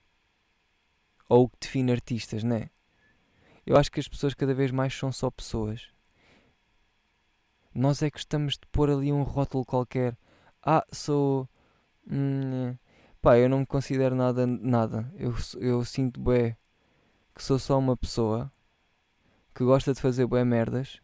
Ou 1.29 1.43
o 1.45 1.49
que 1.49 1.57
define 1.61 1.91
artistas, 1.91 2.43
não 2.43 2.55
é? 2.55 2.69
Eu 3.65 3.77
acho 3.77 3.91
que 3.91 3.99
as 3.99 4.07
pessoas 4.07 4.33
cada 4.33 4.53
vez 4.55 4.71
mais 4.71 4.93
são 4.95 5.11
só 5.11 5.29
pessoas. 5.29 5.89
Nós 7.73 8.01
é 8.01 8.09
que 8.09 8.17
estamos 8.17 8.53
de 8.53 8.65
pôr 8.71 8.89
ali 8.89 9.11
um 9.11 9.21
rótulo 9.21 9.63
qualquer. 9.63 10.17
Ah, 10.63 10.85
sou. 10.91 11.47
Hum, 12.09 12.75
pá, 13.21 13.37
eu 13.37 13.47
não 13.47 13.59
me 13.59 13.65
considero 13.65 14.15
nada. 14.15 14.47
nada. 14.47 15.13
Eu, 15.15 15.35
eu 15.59 15.85
sinto 15.85 16.19
bem 16.19 16.57
que 17.35 17.43
sou 17.43 17.59
só 17.59 17.77
uma 17.77 17.95
pessoa 17.95 18.51
que 19.53 19.63
gosta 19.63 19.93
de 19.93 20.01
fazer 20.01 20.25
bué 20.25 20.43
merdas 20.43 20.99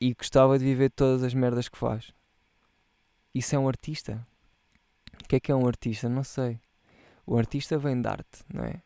e 0.00 0.14
gostava 0.14 0.58
de 0.58 0.64
viver 0.64 0.90
todas 0.90 1.22
as 1.22 1.34
merdas 1.34 1.68
que 1.68 1.78
faz. 1.78 2.12
Isso 3.34 3.54
é 3.54 3.58
um 3.58 3.68
artista? 3.68 4.26
O 5.22 5.28
que 5.28 5.36
é 5.36 5.40
que 5.40 5.52
é 5.52 5.54
um 5.54 5.66
artista? 5.66 6.08
Não 6.08 6.24
sei. 6.24 6.60
O 7.26 7.36
artista 7.36 7.76
vem 7.76 8.00
de 8.00 8.08
arte, 8.08 8.44
não 8.52 8.64
é? 8.64 8.82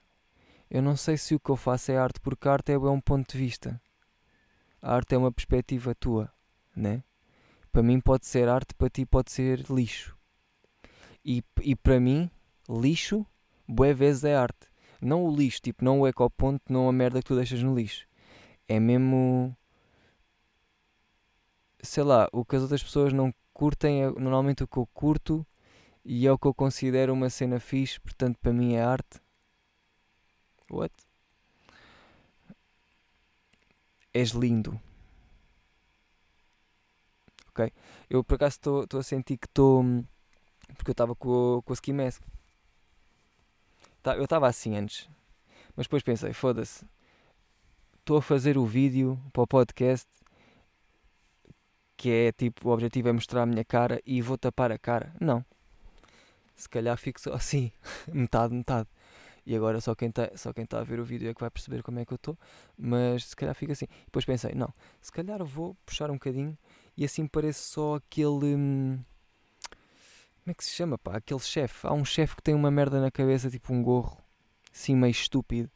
Eu 0.71 0.81
não 0.83 0.97
sei 0.97 1.17
se 1.17 1.35
o 1.35 1.41
que 1.41 1.51
eu 1.51 1.57
faço 1.57 1.91
é 1.93 1.97
arte, 1.97 2.21
porque 2.21 2.49
a 2.49 2.53
arte 2.53 2.73
é 2.73 2.79
um 2.79 3.01
ponto 3.01 3.33
de 3.33 3.39
vista. 3.39 3.81
A 4.81 4.95
arte 4.95 5.15
é 5.15 5.19
uma 5.19 5.33
perspectiva 5.33 5.95
tua, 5.95 6.33
né? 6.75 7.03
Para 7.73 7.83
mim 7.83 8.01
pode 8.01 8.27
ser 8.27 8.49
arte, 8.49 8.75
para 8.75 8.89
ti 8.89 9.05
pode 9.05 9.31
ser 9.31 9.65
lixo. 9.69 10.17
E, 11.25 11.45
e 11.63 11.77
para 11.77 12.01
mim, 12.01 12.31
lixo, 12.69 13.27
boé 13.69 13.93
vezes 13.93 14.25
é 14.25 14.35
arte. 14.35 14.69
Não 15.01 15.25
o 15.25 15.35
lixo, 15.35 15.61
tipo, 15.63 15.85
não 15.85 16.01
o 16.01 16.09
ecoponto, 16.09 16.73
não 16.73 16.89
a 16.89 16.93
merda 16.93 17.21
que 17.21 17.29
tu 17.29 17.37
deixas 17.37 17.63
no 17.63 17.75
lixo. 17.75 18.07
É 18.69 18.79
mesmo. 18.79 19.57
Sei 21.83 22.03
lá, 22.03 22.29
o 22.33 22.45
que 22.45 22.57
as 22.57 22.63
outras 22.63 22.83
pessoas 22.83 23.13
não 23.13 23.33
curtem 23.53 24.05
é 24.05 24.11
normalmente 24.11 24.63
o 24.63 24.69
que 24.69 24.77
eu 24.79 24.87
curto 24.87 25.47
e 26.05 26.27
é 26.27 26.33
o 26.33 26.39
que 26.39 26.47
eu 26.47 26.55
considero 26.55 27.13
uma 27.13 27.31
cena 27.31 27.61
fixe, 27.61 28.01
portanto 28.01 28.39
para 28.41 28.53
mim 28.53 28.75
é 28.75 28.83
arte. 28.83 29.21
What? 30.71 30.95
És 34.13 34.31
lindo. 34.31 34.81
Ok? 37.49 37.73
Eu 38.09 38.25
por 38.25 38.35
acaso 38.37 38.57
estou 38.57 39.01
a 39.01 39.03
sentir 39.03 39.37
que 39.37 39.47
estou. 39.47 39.85
Porque 40.77 40.91
eu 40.91 40.93
estava 40.93 41.15
com, 41.15 41.63
com 41.65 41.73
o 41.73 41.75
ski 41.75 41.93
mask. 41.93 42.23
Tá, 44.03 44.17
eu 44.17 44.25
estava 44.25 44.49
assim 44.49 44.77
antes. 44.77 45.09
Mas 45.77 45.87
depois 45.87 46.03
pensei, 46.03 46.33
foda-se. 46.33 46.85
Estou 47.99 48.19
a 48.19 48.23
fazer 48.23 48.57
o 48.57 48.65
vídeo 48.65 49.21
para 49.33 49.43
o 49.43 49.47
podcast. 49.47 50.09
Que 52.01 52.11
é 52.11 52.33
tipo, 52.33 52.69
o 52.69 52.73
objetivo 52.73 53.09
é 53.11 53.13
mostrar 53.13 53.43
a 53.43 53.47
minha 53.47 53.65
cara 53.65 54.01
e 54.07 54.23
vou 54.23 54.39
tapar 54.39 54.73
a 54.73 54.79
cara. 54.79 55.13
Não 55.21 55.45
se 56.61 56.69
calhar 56.69 56.97
fico 56.97 57.21
só 57.21 57.33
assim, 57.33 57.73
metade, 58.13 58.55
metade. 58.55 58.89
E 59.47 59.57
agora 59.57 59.81
só 59.81 59.95
quem 59.95 60.11
está 60.11 60.31
só 60.37 60.53
quem 60.53 60.67
tá 60.67 60.81
a 60.81 60.85
ver 60.85 61.01
o 61.01 61.05
vídeo 61.05 61.29
é 61.31 61.35
que 61.35 61.41
vai 61.41 61.51
perceber 61.51 61.83
como 61.83 61.99
é 61.99 62.05
que 62.05 62.13
eu 62.13 62.17
estou, 62.17 62.39
mas 62.77 63.25
se 63.25 63.37
calhar 63.37 63.55
fica 63.55 63.73
assim. 63.73 63.87
Depois 64.05 64.25
pensei, 64.25 64.55
não, 64.55 64.73
se 65.01 65.11
calhar 65.11 65.43
vou 65.45 65.75
puxar 65.87 66.11
um 66.11 66.15
bocadinho 66.15 66.57
e 66.97 67.05
assim 67.05 67.27
parece 67.27 67.61
só 67.61 67.97
aquele. 67.97 68.55
Hum, 68.55 69.03
como 70.45 70.53
é 70.53 70.55
que 70.55 70.65
se 70.65 70.71
chama, 70.71 70.99
pá? 70.99 71.17
Aquele 71.17 71.41
chefe. 71.41 71.87
Há 71.87 71.93
um 71.93 72.05
chefe 72.05 72.37
que 72.37 72.43
tem 72.43 72.55
uma 72.55 72.71
merda 72.71 73.01
na 73.01 73.11
cabeça, 73.11 73.51
tipo 73.51 73.73
um 73.73 73.83
gorro, 73.83 74.19
assim 74.73 74.95
meio 74.95 75.11
estúpido. 75.11 75.71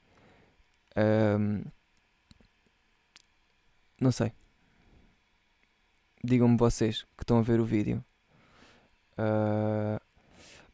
Um, 0.97 1.65
não 4.01 4.13
sei. 4.13 4.33
Digam-me 6.25 6.57
vocês 6.57 7.03
que 7.17 7.23
estão 7.23 7.39
a 7.39 7.43
ver 7.43 7.61
o 7.61 7.65
vídeo. 7.65 8.05
Uh, 9.19 10.01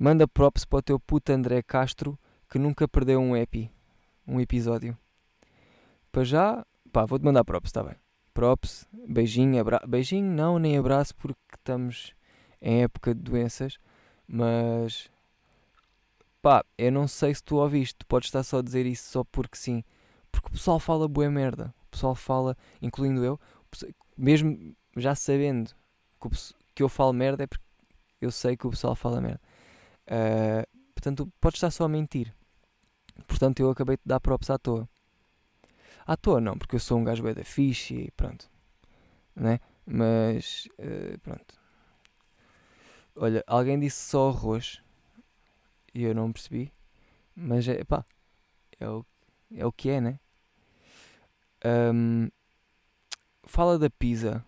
Manda 0.02 0.26
props 0.26 0.64
para 0.64 0.78
o 0.78 0.82
teu 0.82 0.98
puto 0.98 1.30
André 1.30 1.60
Castro 1.60 2.18
que 2.48 2.58
nunca 2.58 2.88
perdeu 2.88 3.20
um 3.20 3.36
epi, 3.36 3.70
um 4.26 4.40
episódio. 4.40 4.96
Para 6.10 6.24
já, 6.24 6.66
pá, 6.90 7.04
vou-te 7.04 7.22
mandar 7.22 7.44
props, 7.44 7.68
está 7.68 7.82
bem. 7.82 7.96
Props, 8.32 8.88
beijinho, 9.06 9.60
abraço. 9.60 9.86
Beijinho 9.86 10.32
não, 10.32 10.58
nem 10.58 10.78
abraço 10.78 11.14
porque 11.14 11.38
estamos 11.54 12.14
em 12.62 12.82
época 12.82 13.14
de 13.14 13.20
doenças, 13.20 13.76
mas 14.26 15.10
pá, 16.40 16.64
eu 16.78 16.90
não 16.90 17.06
sei 17.06 17.34
se 17.34 17.44
tu 17.44 17.56
ouviste, 17.56 17.96
tu 17.98 18.06
podes 18.06 18.28
estar 18.28 18.42
só 18.42 18.60
a 18.60 18.62
dizer 18.62 18.86
isso 18.86 19.06
só 19.10 19.22
porque 19.22 19.58
sim. 19.58 19.84
Porque 20.32 20.48
o 20.48 20.52
pessoal 20.52 20.80
fala 20.80 21.06
boa 21.06 21.30
merda. 21.30 21.74
O 21.88 21.90
pessoal 21.90 22.14
fala, 22.14 22.56
incluindo 22.80 23.22
eu, 23.22 23.38
mesmo 24.16 24.74
já 24.96 25.14
sabendo 25.14 25.70
que, 26.20 26.28
que 26.74 26.82
eu 26.82 26.88
falo 26.88 27.12
merda, 27.12 27.44
é 27.44 27.46
porque 27.46 27.64
eu 28.20 28.30
sei 28.30 28.56
que 28.56 28.66
o 28.66 28.70
pessoal 28.70 28.94
fala 28.94 29.20
merda. 29.20 29.40
Uh, 30.06 30.66
portanto, 30.94 31.32
podes 31.40 31.58
estar 31.58 31.70
só 31.70 31.84
a 31.84 31.88
mentir. 31.88 32.34
Portanto, 33.26 33.60
eu 33.60 33.70
acabei 33.70 33.96
de 33.96 34.02
dar 34.04 34.20
props 34.20 34.50
à 34.50 34.58
toa. 34.58 34.88
À 36.06 36.16
toa 36.16 36.40
não, 36.40 36.58
porque 36.58 36.74
eu 36.74 36.80
sou 36.80 36.98
um 36.98 37.04
gajo 37.04 37.22
bem 37.22 37.34
da 37.34 37.44
fixe 37.44 37.94
e 37.94 38.10
pronto. 38.12 38.50
Né? 39.34 39.60
Mas, 39.86 40.68
uh, 40.78 41.18
pronto. 41.20 41.54
Olha, 43.16 43.44
alguém 43.46 43.78
disse 43.78 44.10
só 44.10 44.28
arroz. 44.28 44.82
E 45.94 46.02
eu 46.02 46.14
não 46.14 46.32
percebi. 46.32 46.72
Mas, 47.34 47.66
é 47.68 47.84
pá, 47.84 48.04
é 48.78 48.88
o, 48.88 49.04
é 49.54 49.66
o 49.66 49.72
que 49.72 49.90
é, 49.90 50.00
né? 50.00 50.18
Um, 51.64 52.28
fala 53.44 53.78
da 53.78 53.90
pizza. 53.90 54.44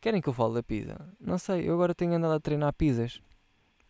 Querem 0.00 0.20
que 0.20 0.28
eu 0.28 0.32
fale 0.32 0.54
da 0.54 0.62
pizza? 0.62 0.96
Não 1.20 1.38
sei, 1.38 1.68
eu 1.68 1.74
agora 1.74 1.94
tenho 1.94 2.14
andado 2.14 2.34
a 2.34 2.40
treinar 2.40 2.72
pizzas. 2.72 3.20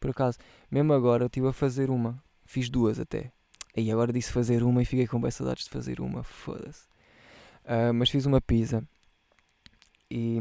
Por 0.00 0.10
acaso, 0.10 0.38
mesmo 0.70 0.92
agora 0.92 1.24
eu 1.24 1.26
estive 1.26 1.48
a 1.48 1.52
fazer 1.52 1.90
uma. 1.90 2.22
Fiz 2.44 2.68
duas 2.68 2.98
até. 2.98 3.32
E 3.76 3.90
agora 3.90 4.12
disse 4.12 4.32
fazer 4.32 4.62
uma 4.62 4.82
e 4.82 4.84
fiquei 4.84 5.06
com 5.06 5.20
bem 5.20 5.30
saudades 5.30 5.64
de 5.64 5.70
fazer 5.70 6.00
uma. 6.00 6.22
Foda-se. 6.22 6.86
Uh, 7.64 7.92
mas 7.92 8.08
fiz 8.08 8.24
uma 8.24 8.40
pizza. 8.40 8.82
E. 10.10 10.38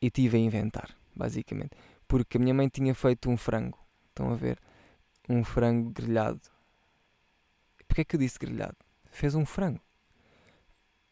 E 0.00 0.10
tive 0.10 0.36
a 0.36 0.40
inventar, 0.40 0.96
basicamente. 1.14 1.76
Porque 2.08 2.36
a 2.36 2.40
minha 2.40 2.54
mãe 2.54 2.68
tinha 2.68 2.94
feito 2.94 3.30
um 3.30 3.36
frango. 3.36 3.78
Estão 4.08 4.30
a 4.30 4.34
ver? 4.34 4.58
Um 5.28 5.44
frango 5.44 5.90
grelhado. 5.90 6.40
Porquê 7.86 8.02
é 8.02 8.04
que 8.04 8.16
eu 8.16 8.20
disse 8.20 8.38
grelhado? 8.38 8.76
Fez 9.10 9.34
um 9.34 9.46
frango. 9.46 9.80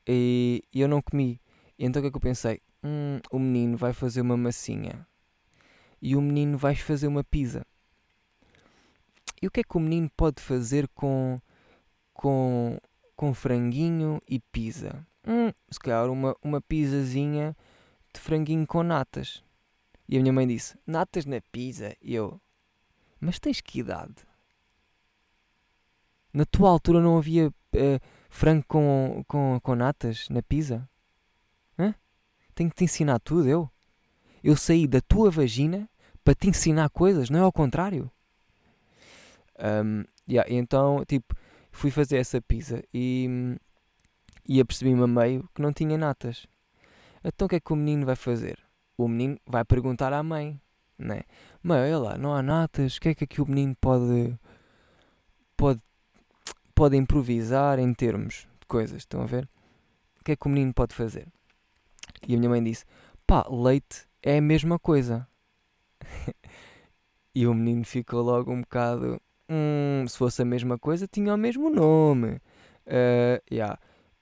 E 0.06 0.62
eu 0.74 0.88
não 0.88 1.00
comi. 1.00 1.40
Então 1.78 2.00
o 2.00 2.02
que 2.02 2.08
é 2.08 2.11
que 2.11 2.16
eu 2.16 2.20
pensei? 2.20 2.61
hum, 2.82 3.20
o 3.30 3.38
menino 3.38 3.76
vai 3.76 3.92
fazer 3.92 4.20
uma 4.20 4.37
massinha 4.37 5.06
e 6.00 6.16
o 6.16 6.20
menino 6.20 6.58
vai 6.58 6.74
fazer 6.74 7.06
uma 7.06 7.22
pizza. 7.22 7.64
E 9.40 9.46
o 9.46 9.50
que 9.50 9.61
é 9.61 9.62
que 9.62 9.76
o 9.76 9.80
menino 9.80 10.11
pode 10.16 10.42
fazer 10.42 10.88
com, 10.88 11.40
com, 12.12 12.78
com 13.16 13.35
franguinho 13.35 14.20
e 14.28 14.40
pizza? 14.40 15.06
Hum, 15.26 15.52
se 15.70 15.78
calhar 15.78 16.11
uma, 16.11 16.37
uma 16.42 16.61
pizzazinha 16.61 17.56
de 18.12 18.20
franguinho 18.20 18.66
com 18.66 18.82
natas. 18.82 19.42
E 20.08 20.16
a 20.16 20.20
minha 20.20 20.32
mãe 20.32 20.46
disse: 20.46 20.76
Natas 20.87 21.24
na 21.24 21.40
pizza? 21.40 21.96
E 22.02 22.14
eu: 22.14 22.40
Mas 23.20 23.38
tens 23.38 23.61
que 23.61 23.80
idade? 23.80 24.14
Na 26.32 26.44
tua 26.44 26.70
altura 26.70 27.00
não 27.00 27.18
havia 27.18 27.48
uh, 27.48 28.00
frango 28.28 28.64
com, 28.66 29.24
com, 29.26 29.61
com 29.62 29.74
natas 29.74 30.28
na 30.28 30.42
pizza? 30.42 30.88
Tenho 32.54 32.70
que 32.70 32.76
te 32.76 32.84
ensinar 32.84 33.18
tudo, 33.20 33.48
eu? 33.48 33.70
Eu 34.42 34.56
saí 34.56 34.86
da 34.86 35.00
tua 35.00 35.30
vagina 35.30 35.88
para 36.24 36.34
te 36.34 36.48
ensinar 36.48 36.88
coisas, 36.90 37.30
não 37.30 37.40
é 37.40 37.42
ao 37.42 37.52
contrário. 37.52 38.10
Um, 39.58 40.04
yeah, 40.28 40.52
então, 40.52 41.04
tipo, 41.06 41.34
fui 41.70 41.90
fazer 41.90 42.16
essa 42.16 42.40
pizza 42.40 42.82
e, 42.92 43.56
e 44.46 44.60
apercebi-me 44.60 45.02
a 45.02 45.06
meio 45.06 45.48
que 45.54 45.62
não 45.62 45.72
tinha 45.72 45.96
natas. 45.96 46.46
Então 47.24 47.46
o 47.46 47.48
que 47.48 47.56
é 47.56 47.60
que 47.60 47.72
o 47.72 47.76
menino 47.76 48.04
vai 48.04 48.16
fazer? 48.16 48.58
O 48.96 49.08
menino 49.08 49.38
vai 49.46 49.64
perguntar 49.64 50.12
à 50.12 50.22
mãe, 50.22 50.60
né? 50.98 51.22
Mãe, 51.62 51.80
olha 51.80 51.98
lá, 51.98 52.18
não 52.18 52.34
há 52.34 52.42
natas, 52.42 52.96
o 52.96 53.00
que 53.00 53.10
é 53.10 53.14
que 53.14 53.24
aqui 53.24 53.40
o 53.40 53.46
menino 53.46 53.76
pode, 53.80 54.36
pode, 55.56 55.80
pode 56.74 56.96
improvisar 56.96 57.78
em 57.78 57.94
termos 57.94 58.46
de 58.60 58.66
coisas, 58.66 58.98
estão 58.98 59.22
a 59.22 59.26
ver? 59.26 59.48
O 60.20 60.24
que 60.24 60.32
é 60.32 60.36
que 60.36 60.46
o 60.46 60.50
menino 60.50 60.74
pode 60.74 60.94
fazer? 60.94 61.26
E 62.26 62.34
a 62.34 62.38
minha 62.38 62.50
mãe 62.50 62.62
disse, 62.62 62.84
pá, 63.26 63.44
leite 63.48 64.06
é 64.22 64.38
a 64.38 64.40
mesma 64.40 64.78
coisa. 64.78 65.26
e 67.34 67.46
o 67.46 67.54
menino 67.54 67.84
ficou 67.84 68.22
logo 68.22 68.52
um 68.52 68.60
bocado, 68.60 69.20
hum, 69.48 70.04
se 70.06 70.16
fosse 70.16 70.42
a 70.42 70.44
mesma 70.44 70.78
coisa 70.78 71.06
tinha 71.06 71.34
o 71.34 71.38
mesmo 71.38 71.70
nome. 71.70 72.40
Uh, 72.86 73.42
yeah. 73.50 73.78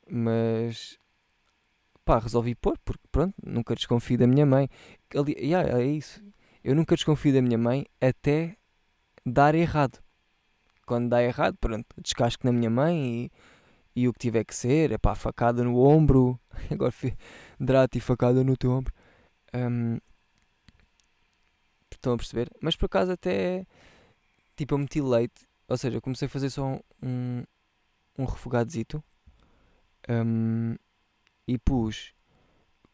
Mas 0.09 0.99
pá, 2.05 2.19
resolvi 2.19 2.55
pôr, 2.55 2.77
porque 2.85 3.07
pronto, 3.13 3.35
nunca 3.45 3.75
desconfio 3.75 4.19
da 4.19 4.27
minha 4.27 4.45
mãe. 4.47 4.69
Ali, 5.15 5.37
yeah, 5.39 5.79
é 5.79 5.85
isso. 5.85 6.23
Eu 6.65 6.75
nunca 6.75 6.95
desconfio 6.95 7.33
da 7.33 7.41
minha 7.41 7.59
mãe 7.59 7.87
até 8.01 8.57
dar 9.25 9.55
errado. 9.55 9.99
Quando 10.87 11.09
dá 11.09 11.23
errado, 11.23 11.57
pronto, 11.61 11.87
descasco 12.03 12.45
na 12.45 12.53
minha 12.53 12.69
mãe 12.69 13.31
e, 13.95 14.03
e 14.03 14.09
o 14.09 14.13
que 14.13 14.19
tiver 14.19 14.45
que 14.45 14.55
ser, 14.55 14.91
é 14.91 14.99
pá, 14.99 15.15
facada 15.15 15.63
no 15.63 15.79
ombro. 15.79 16.39
Agora 16.71 16.93
drato 17.61 17.99
e 17.99 18.01
facada 18.01 18.43
no 18.43 18.57
teu 18.57 18.73
ombro. 18.73 18.93
Um, 19.55 19.99
estão 22.01 22.15
a 22.15 22.17
perceber? 22.17 22.51
Mas 22.61 22.75
por 22.75 22.87
acaso 22.87 23.13
até 23.13 23.67
tipo 24.57 24.75
eu 24.75 24.79
meti 24.79 25.01
leite, 25.01 25.47
ou 25.69 25.77
seja, 25.77 26.01
comecei 26.01 26.27
a 26.27 26.29
fazer 26.29 26.51
só 26.51 26.81
um, 27.03 27.45
um 28.19 28.25
refogadozito 28.25 29.03
um, 30.09 30.75
e 31.47 31.59
pus 31.59 32.15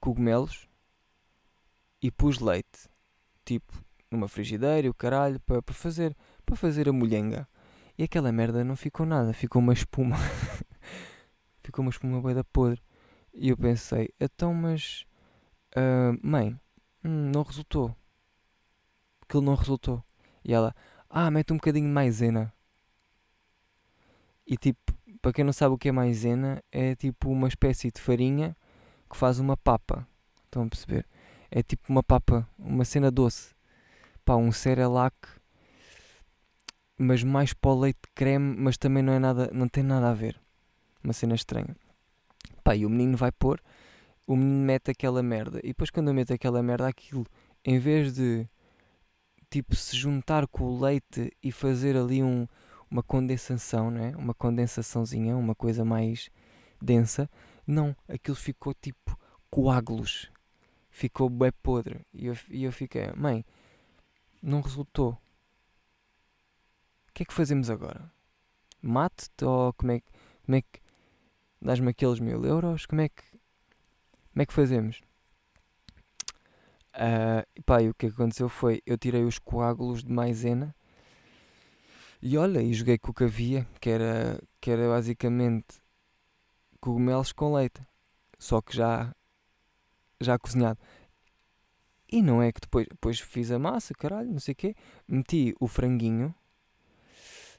cogumelos 0.01 0.69
e 2.03 2.11
pus 2.11 2.41
leite, 2.41 2.89
tipo 3.45 3.73
numa 4.11 4.29
frigideira, 4.29 4.89
o 4.89 4.95
caralho, 4.95 5.41
para 5.41 5.63
pa 5.63 5.73
fazer, 5.73 6.17
para 6.45 6.57
fazer 6.57 6.89
a 6.89 6.93
molhenga. 6.93 7.49
E 7.99 8.03
aquela 8.03 8.31
merda 8.31 8.63
não 8.63 8.77
ficou 8.77 9.07
nada, 9.07 9.33
ficou 9.33 9.61
uma 9.61 9.73
espuma. 9.73 10.17
ficou 11.63 11.83
uma 11.83 11.91
espuma 11.91 12.21
bem 12.23 12.35
da 12.35 12.45
podre. 12.45 12.81
E 13.39 13.51
eu 13.51 13.57
pensei, 13.57 14.09
então, 14.19 14.55
mas 14.55 15.05
uh, 15.77 16.19
mãe, 16.27 16.59
hum, 17.05 17.31
não 17.31 17.43
resultou. 17.43 17.95
Aquilo 19.21 19.43
não 19.43 19.55
resultou. 19.55 20.03
E 20.43 20.55
ela, 20.55 20.75
ah, 21.11 21.31
mete 21.31 21.53
um 21.53 21.57
bocadinho 21.57 21.87
de 21.87 21.93
maisena. 21.93 22.51
E 24.47 24.57
tipo, 24.57 24.95
para 25.21 25.35
quem 25.35 25.45
não 25.45 25.53
sabe 25.53 25.75
o 25.75 25.79
que 25.79 25.91
é 25.91 25.93
maisena, 25.93 26.63
é 26.73 26.95
tipo 26.97 27.29
uma 27.31 27.49
espécie 27.49 27.91
de 27.91 28.01
farinha 28.01 28.57
que 29.11 29.17
faz 29.17 29.39
uma 29.39 29.57
papa. 29.57 30.09
Estão 30.47 30.63
a 30.63 30.69
perceber? 30.69 31.07
É 31.51 31.63
tipo 31.63 31.93
uma 31.93 32.03
papa, 32.03 32.49
uma 32.59 32.87
cena 32.87 33.11
doce. 33.11 33.55
Pá, 34.25 34.35
um 34.35 34.51
cerelac, 34.51 35.15
mas 36.97 37.23
mais 37.23 37.53
para 37.53 37.71
o 37.71 37.81
leite 37.81 38.01
creme, 38.15 38.57
mas 38.57 38.79
também 38.79 39.03
não 39.03 39.13
é 39.13 39.19
nada, 39.19 39.51
não 39.53 39.69
tem 39.69 39.83
nada 39.83 40.11
a 40.11 40.15
ver. 40.15 40.41
Uma 41.05 41.13
cena 41.13 41.35
estranha. 41.35 41.77
Pá, 42.67 42.75
e 42.75 42.85
o 42.85 42.91
menino 42.91 43.17
vai 43.17 43.31
pôr, 43.31 43.63
o 44.27 44.35
menino 44.35 44.67
mete 44.67 44.91
aquela 44.91 45.23
merda. 45.23 45.61
E 45.63 45.69
depois 45.69 45.89
quando 45.89 46.09
eu 46.09 46.15
meto 46.15 46.33
aquela 46.33 46.61
merda, 46.65 46.89
aquilo, 46.89 47.25
em 47.65 47.79
vez 47.79 48.13
de 48.13 48.45
tipo 49.49 49.77
se 49.77 49.97
juntar 49.97 50.49
com 50.49 50.65
o 50.65 50.81
leite 50.81 51.31
e 51.41 51.53
fazer 51.53 51.97
ali 51.97 52.25
um, 52.25 52.45
uma 52.91 53.05
condensação, 53.05 53.89
não 53.89 54.05
é? 54.05 54.17
Uma 54.17 54.35
condensaçãozinha, 54.35 55.37
uma 55.37 55.55
coisa 55.55 55.85
mais 55.85 56.29
densa. 56.83 57.31
Não, 57.65 57.95
aquilo 58.09 58.35
ficou 58.35 58.75
tipo 58.75 59.17
coágulos. 59.49 60.29
Ficou 60.91 61.31
bem 61.31 61.53
podre. 61.63 62.05
E 62.13 62.27
eu, 62.27 62.37
e 62.51 62.65
eu 62.65 62.73
fiquei, 62.73 63.13
mãe, 63.13 63.45
não 64.43 64.61
resultou. 64.61 65.11
O 67.09 67.13
que 67.15 67.23
é 67.23 67.27
que 67.27 67.33
fazemos 67.33 67.71
agora? 67.71 68.11
Mate-te 68.83 69.45
ou 69.45 69.73
como 69.73 69.93
é, 69.93 70.03
como 70.45 70.57
é 70.57 70.63
que. 70.63 70.86
Dás-me 71.61 71.91
aqueles 71.91 72.21
mil 72.21 72.45
euros? 72.45 72.87
Como 72.87 73.01
é 73.01 73.09
que. 73.09 73.23
Como 74.33 74.43
é 74.43 74.47
que 74.47 74.53
fazemos? 74.53 75.01
Uh, 76.95 77.63
pá, 77.63 77.83
e 77.83 77.91
o 77.91 77.95
que 77.95 78.07
aconteceu 78.07 78.49
foi, 78.49 78.83
eu 78.87 78.97
tirei 78.97 79.25
os 79.25 79.39
coágulos 79.39 80.03
de 80.03 80.11
maisena 80.11 80.75
e 82.23 82.39
olha, 82.39 82.63
e 82.63 82.73
joguei 82.73 82.99
com 82.99 83.11
o 83.11 83.15
que 83.15 83.25
havia, 83.25 83.67
que 83.81 83.91
era, 83.91 84.43
que 84.61 84.71
era 84.71 84.89
basicamente 84.89 85.81
cogumelos 86.81 87.33
com 87.33 87.55
leite, 87.55 87.81
só 88.39 88.61
que 88.61 88.75
já, 88.75 89.15
já 90.21 90.39
cozinhado. 90.39 90.81
E 92.11 92.23
não 92.23 92.43
é 92.43 92.51
que 92.51 92.61
depois, 92.61 92.87
depois 92.89 93.21
fiz 93.21 93.51
a 93.51 93.59
massa, 93.59 93.93
caralho, 93.95 94.31
não 94.31 94.41
sei 94.41 94.53
o 94.53 94.57
quê, 94.57 94.75
meti 95.07 95.55
o 95.61 95.69
franguinho, 95.69 96.35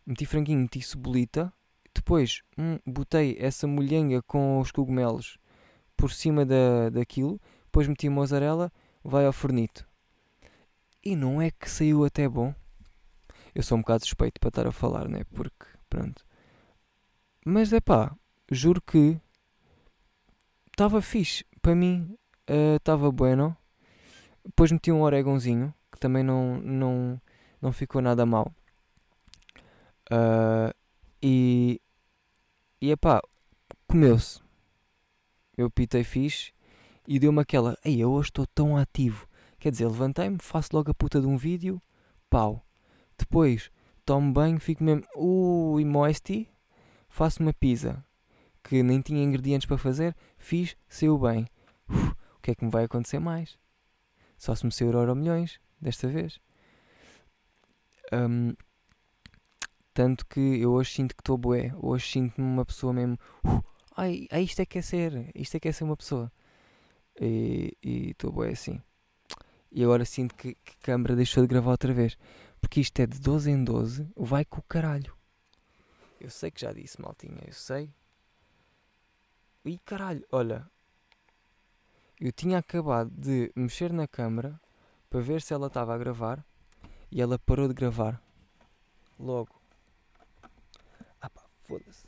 meti 0.05 0.25
franguinho, 0.25 0.61
meti 0.61 0.81
cebolita, 0.81 1.53
depois 1.97 2.43
hum, 2.57 2.79
botei 2.85 3.35
essa 3.39 3.67
molhenga 3.67 4.21
com 4.21 4.59
os 4.59 4.71
cogumelos 4.71 5.37
por 5.95 6.11
cima 6.11 6.45
da, 6.45 6.89
daquilo, 6.91 7.41
depois 7.65 7.87
meti 7.87 8.07
mozzarella, 8.07 8.71
vai 9.03 9.25
ao 9.25 9.33
fornito. 9.33 9.87
E 11.03 11.15
não 11.15 11.41
é 11.41 11.49
que 11.49 11.69
saiu 11.69 12.05
até 12.05 12.29
bom. 12.29 12.53
Eu 13.53 13.63
sou 13.63 13.77
um 13.77 13.81
bocado 13.81 14.03
suspeito 14.03 14.39
para 14.39 14.49
estar 14.49 14.67
a 14.67 14.71
falar, 14.71 15.07
né? 15.07 15.23
Porque, 15.33 15.65
pronto. 15.89 16.23
Mas 17.43 17.73
é 17.73 17.79
pá, 17.79 18.15
juro 18.51 18.81
que 18.81 19.19
estava 20.71 21.01
fixe. 21.01 21.43
Para 21.61 21.73
mim, 21.73 22.15
estava 22.75 23.07
uh, 23.07 23.11
bueno. 23.11 23.57
Depois 24.45 24.71
meti 24.71 24.91
um 24.91 25.01
orégãozinho, 25.01 25.73
que 25.91 25.99
também 25.99 26.23
não, 26.23 26.59
não, 26.59 27.21
não 27.59 27.71
ficou 27.71 28.01
nada 28.01 28.25
mal. 28.25 28.53
Uh, 30.11 30.73
e, 31.21 31.81
e 32.81 32.91
epá, 32.91 33.21
comeu-se. 33.87 34.41
Eu 35.57 35.69
pitei 35.71 36.03
fixe 36.03 36.51
e 37.07 37.19
deu-me 37.19 37.41
aquela. 37.41 37.77
Ei, 37.83 38.01
eu 38.01 38.11
hoje 38.11 38.29
estou 38.29 38.45
tão 38.47 38.77
ativo. 38.77 39.27
Quer 39.59 39.71
dizer, 39.71 39.87
levantei-me, 39.87 40.37
faço 40.39 40.69
logo 40.73 40.91
a 40.91 40.93
puta 40.93 41.19
de 41.19 41.27
um 41.27 41.35
vídeo, 41.35 41.81
pau. 42.29 42.63
Depois 43.17 43.71
tomo 44.05 44.31
banho, 44.31 44.59
fico 44.59 44.83
mesmo. 44.83 45.03
Ui, 45.15 45.83
moisty. 45.83 46.49
Faço 47.09 47.41
uma 47.41 47.53
pizza 47.53 48.05
que 48.63 48.83
nem 48.83 49.01
tinha 49.01 49.23
ingredientes 49.23 49.65
para 49.65 49.77
fazer. 49.77 50.15
Fiz, 50.37 50.75
saiu 50.87 51.17
bem. 51.17 51.47
Uf, 51.89 52.11
o 52.11 52.41
que 52.41 52.51
é 52.51 52.55
que 52.55 52.63
me 52.63 52.71
vai 52.71 52.83
acontecer 52.83 53.19
mais? 53.19 53.57
Só 54.37 54.53
se 54.53 54.65
me 54.65 54.71
sair 54.71 54.93
euro 54.93 55.15
milhões, 55.15 55.59
desta 55.81 56.07
vez. 56.07 56.39
Um, 58.13 58.53
tanto 59.97 60.27
que 60.27 60.39
eu 60.39 60.73
hoje 60.73 60.91
sinto 60.91 61.15
que 61.15 61.21
estou 61.21 61.39
bué. 61.39 61.73
Hoje 61.75 62.05
sinto-me 62.07 62.45
uma 62.45 62.63
pessoa 62.63 62.93
mesmo. 62.93 63.17
Uh, 63.43 63.63
ai, 63.95 64.27
ai, 64.29 64.43
isto 64.43 64.61
é 64.61 64.65
que 64.65 64.77
é 64.77 64.81
ser. 64.83 65.31
Isto 65.33 65.57
é 65.57 65.59
que 65.59 65.67
é 65.67 65.71
ser 65.71 65.85
uma 65.85 65.97
pessoa. 65.97 66.31
E 67.19 67.75
estou 68.11 68.31
bué 68.31 68.51
assim. 68.51 68.79
E 69.71 69.83
agora 69.83 70.05
sinto 70.05 70.35
que, 70.35 70.53
que 70.53 70.73
a 70.73 70.85
câmera 70.85 71.15
deixou 71.15 71.41
de 71.41 71.47
gravar 71.47 71.71
outra 71.71 71.91
vez. 71.95 72.15
Porque 72.61 72.79
isto 72.79 72.99
é 72.99 73.07
de 73.07 73.19
12 73.19 73.49
em 73.49 73.63
12, 73.63 74.07
vai 74.15 74.45
com 74.45 74.59
o 74.59 74.63
caralho. 74.69 75.15
Eu 76.21 76.29
sei 76.29 76.51
que 76.51 76.61
já 76.61 76.71
disse, 76.71 77.01
maltinha, 77.01 77.41
eu 77.47 77.53
sei. 77.53 77.91
E 79.65 79.79
caralho, 79.79 80.23
olha. 80.31 80.69
Eu 82.21 82.31
tinha 82.31 82.59
acabado 82.59 83.09
de 83.09 83.51
mexer 83.55 83.91
na 83.91 84.07
câmera 84.07 84.61
para 85.09 85.21
ver 85.21 85.41
se 85.41 85.55
ela 85.55 85.65
estava 85.65 85.95
a 85.95 85.97
gravar 85.97 86.45
e 87.11 87.19
ela 87.19 87.39
parou 87.39 87.67
de 87.67 87.73
gravar. 87.73 88.21
Logo. 89.19 89.56
Foda-se. 91.67 92.07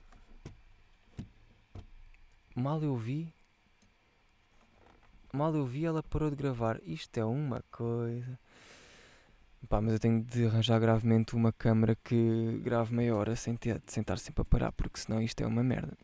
Mal 2.56 2.82
eu 2.82 2.96
vi. 2.96 3.34
Mal 5.34 5.54
eu 5.54 5.66
vi, 5.66 5.86
ela 5.86 6.02
parou 6.02 6.30
de 6.30 6.36
gravar. 6.38 6.80
Isto 6.84 7.18
é 7.18 7.26
uma 7.26 7.62
coisa. 7.70 8.40
Pá, 9.68 9.82
mas 9.82 9.94
eu 9.94 10.00
tenho 10.00 10.24
de 10.24 10.46
arranjar 10.46 10.80
gravemente 10.80 11.36
uma 11.36 11.52
câmera 11.52 11.94
que 11.94 12.60
grave 12.64 12.96
meia 12.96 13.14
hora 13.14 13.36
sem, 13.36 13.58
ter, 13.58 13.82
sem 13.86 14.00
estar 14.00 14.18
sempre 14.18 14.42
a 14.44 14.46
parar, 14.46 14.72
porque 14.72 15.00
senão 15.00 15.22
isto 15.22 15.42
é 15.42 15.46
uma 15.46 15.62
merda. 15.62 15.98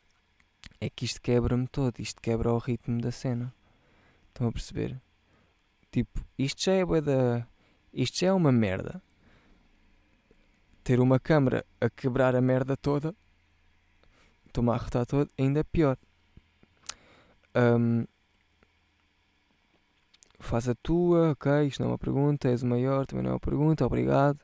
É 0.81 0.89
que 0.89 1.05
isto 1.05 1.21
quebra-me 1.21 1.65
todo, 1.67 1.99
isto 1.99 2.21
quebra 2.21 2.51
o 2.51 2.57
ritmo 2.57 2.99
da 2.99 3.11
cena. 3.11 3.53
Estão 4.27 4.49
a 4.49 4.51
perceber? 4.51 5.01
Tipo, 5.91 6.25
isto 6.37 6.61
já 6.61 6.73
é 6.73 6.85
da. 7.01 7.47
Isto 7.93 8.19
já 8.19 8.27
é 8.27 8.33
uma 8.33 8.51
merda. 8.51 9.01
Ter 10.83 10.99
uma 10.99 11.17
câmera 11.19 11.65
a 11.79 11.89
quebrar 11.89 12.35
a 12.35 12.41
merda 12.41 12.75
toda, 12.75 13.15
estou-me 14.55 14.71
a 14.71 14.75
arrotar 14.75 15.05
todo, 15.05 15.29
ainda 15.37 15.59
é 15.59 15.63
pior. 15.63 15.97
Um, 17.55 18.05
faz 20.39 20.69
a 20.69 20.75
tua, 20.75 21.31
ok, 21.31 21.67
isto 21.67 21.81
não 21.81 21.89
é 21.89 21.91
uma 21.91 21.97
pergunta, 21.97 22.47
és 22.47 22.63
o 22.63 22.67
maior, 22.67 23.05
também 23.05 23.23
não 23.23 23.31
é 23.31 23.33
uma 23.33 23.39
pergunta, 23.39 23.85
obrigado. 23.85 24.39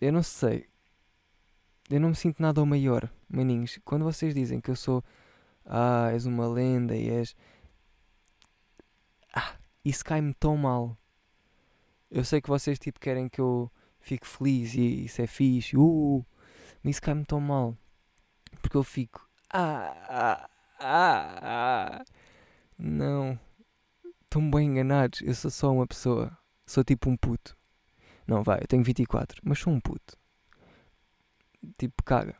Eu 0.00 0.12
não 0.12 0.22
sei. 0.22 0.68
Eu 1.88 2.00
não 2.00 2.10
me 2.10 2.14
sinto 2.14 2.42
nada 2.42 2.62
o 2.62 2.66
maior, 2.66 3.10
maninhos. 3.28 3.78
Quando 3.84 4.04
vocês 4.04 4.34
dizem 4.34 4.60
que 4.60 4.70
eu 4.70 4.76
sou, 4.76 5.02
ah, 5.64 6.10
és 6.12 6.26
uma 6.26 6.46
lenda 6.46 6.94
e 6.94 7.08
és. 7.08 7.34
Ah, 9.34 9.56
isso 9.84 10.04
cai-me 10.04 10.34
tão 10.34 10.56
mal. 10.56 10.96
Eu 12.10 12.24
sei 12.24 12.40
que 12.40 12.48
vocês 12.48 12.78
tipo 12.78 13.00
querem 13.00 13.28
que 13.28 13.40
eu 13.40 13.70
fique 14.00 14.26
feliz 14.26 14.74
e 14.74 15.04
isso 15.06 15.22
é 15.22 15.26
fixe, 15.26 15.76
uh, 15.76 16.24
mas 16.82 16.96
isso 16.96 17.02
cai-me 17.02 17.24
tão 17.24 17.40
mal. 17.40 17.76
Porque 18.60 18.76
eu 18.76 18.82
fico, 18.82 19.28
ah, 19.52 19.94
ah, 20.08 20.50
ah, 20.80 21.38
ah. 21.42 22.04
Não, 22.78 23.38
estão 24.22 24.50
bem 24.50 24.68
enganados. 24.68 25.22
Eu 25.22 25.34
sou 25.34 25.50
só 25.50 25.72
uma 25.72 25.86
pessoa, 25.86 26.36
sou 26.66 26.84
tipo 26.84 27.08
um 27.08 27.16
puto. 27.16 27.56
Não, 28.26 28.42
vai, 28.42 28.58
eu 28.60 28.66
tenho 28.66 28.82
24, 28.82 29.40
mas 29.44 29.58
sou 29.58 29.72
um 29.72 29.80
puto. 29.80 30.16
Tipo, 31.78 32.02
caga. 32.02 32.36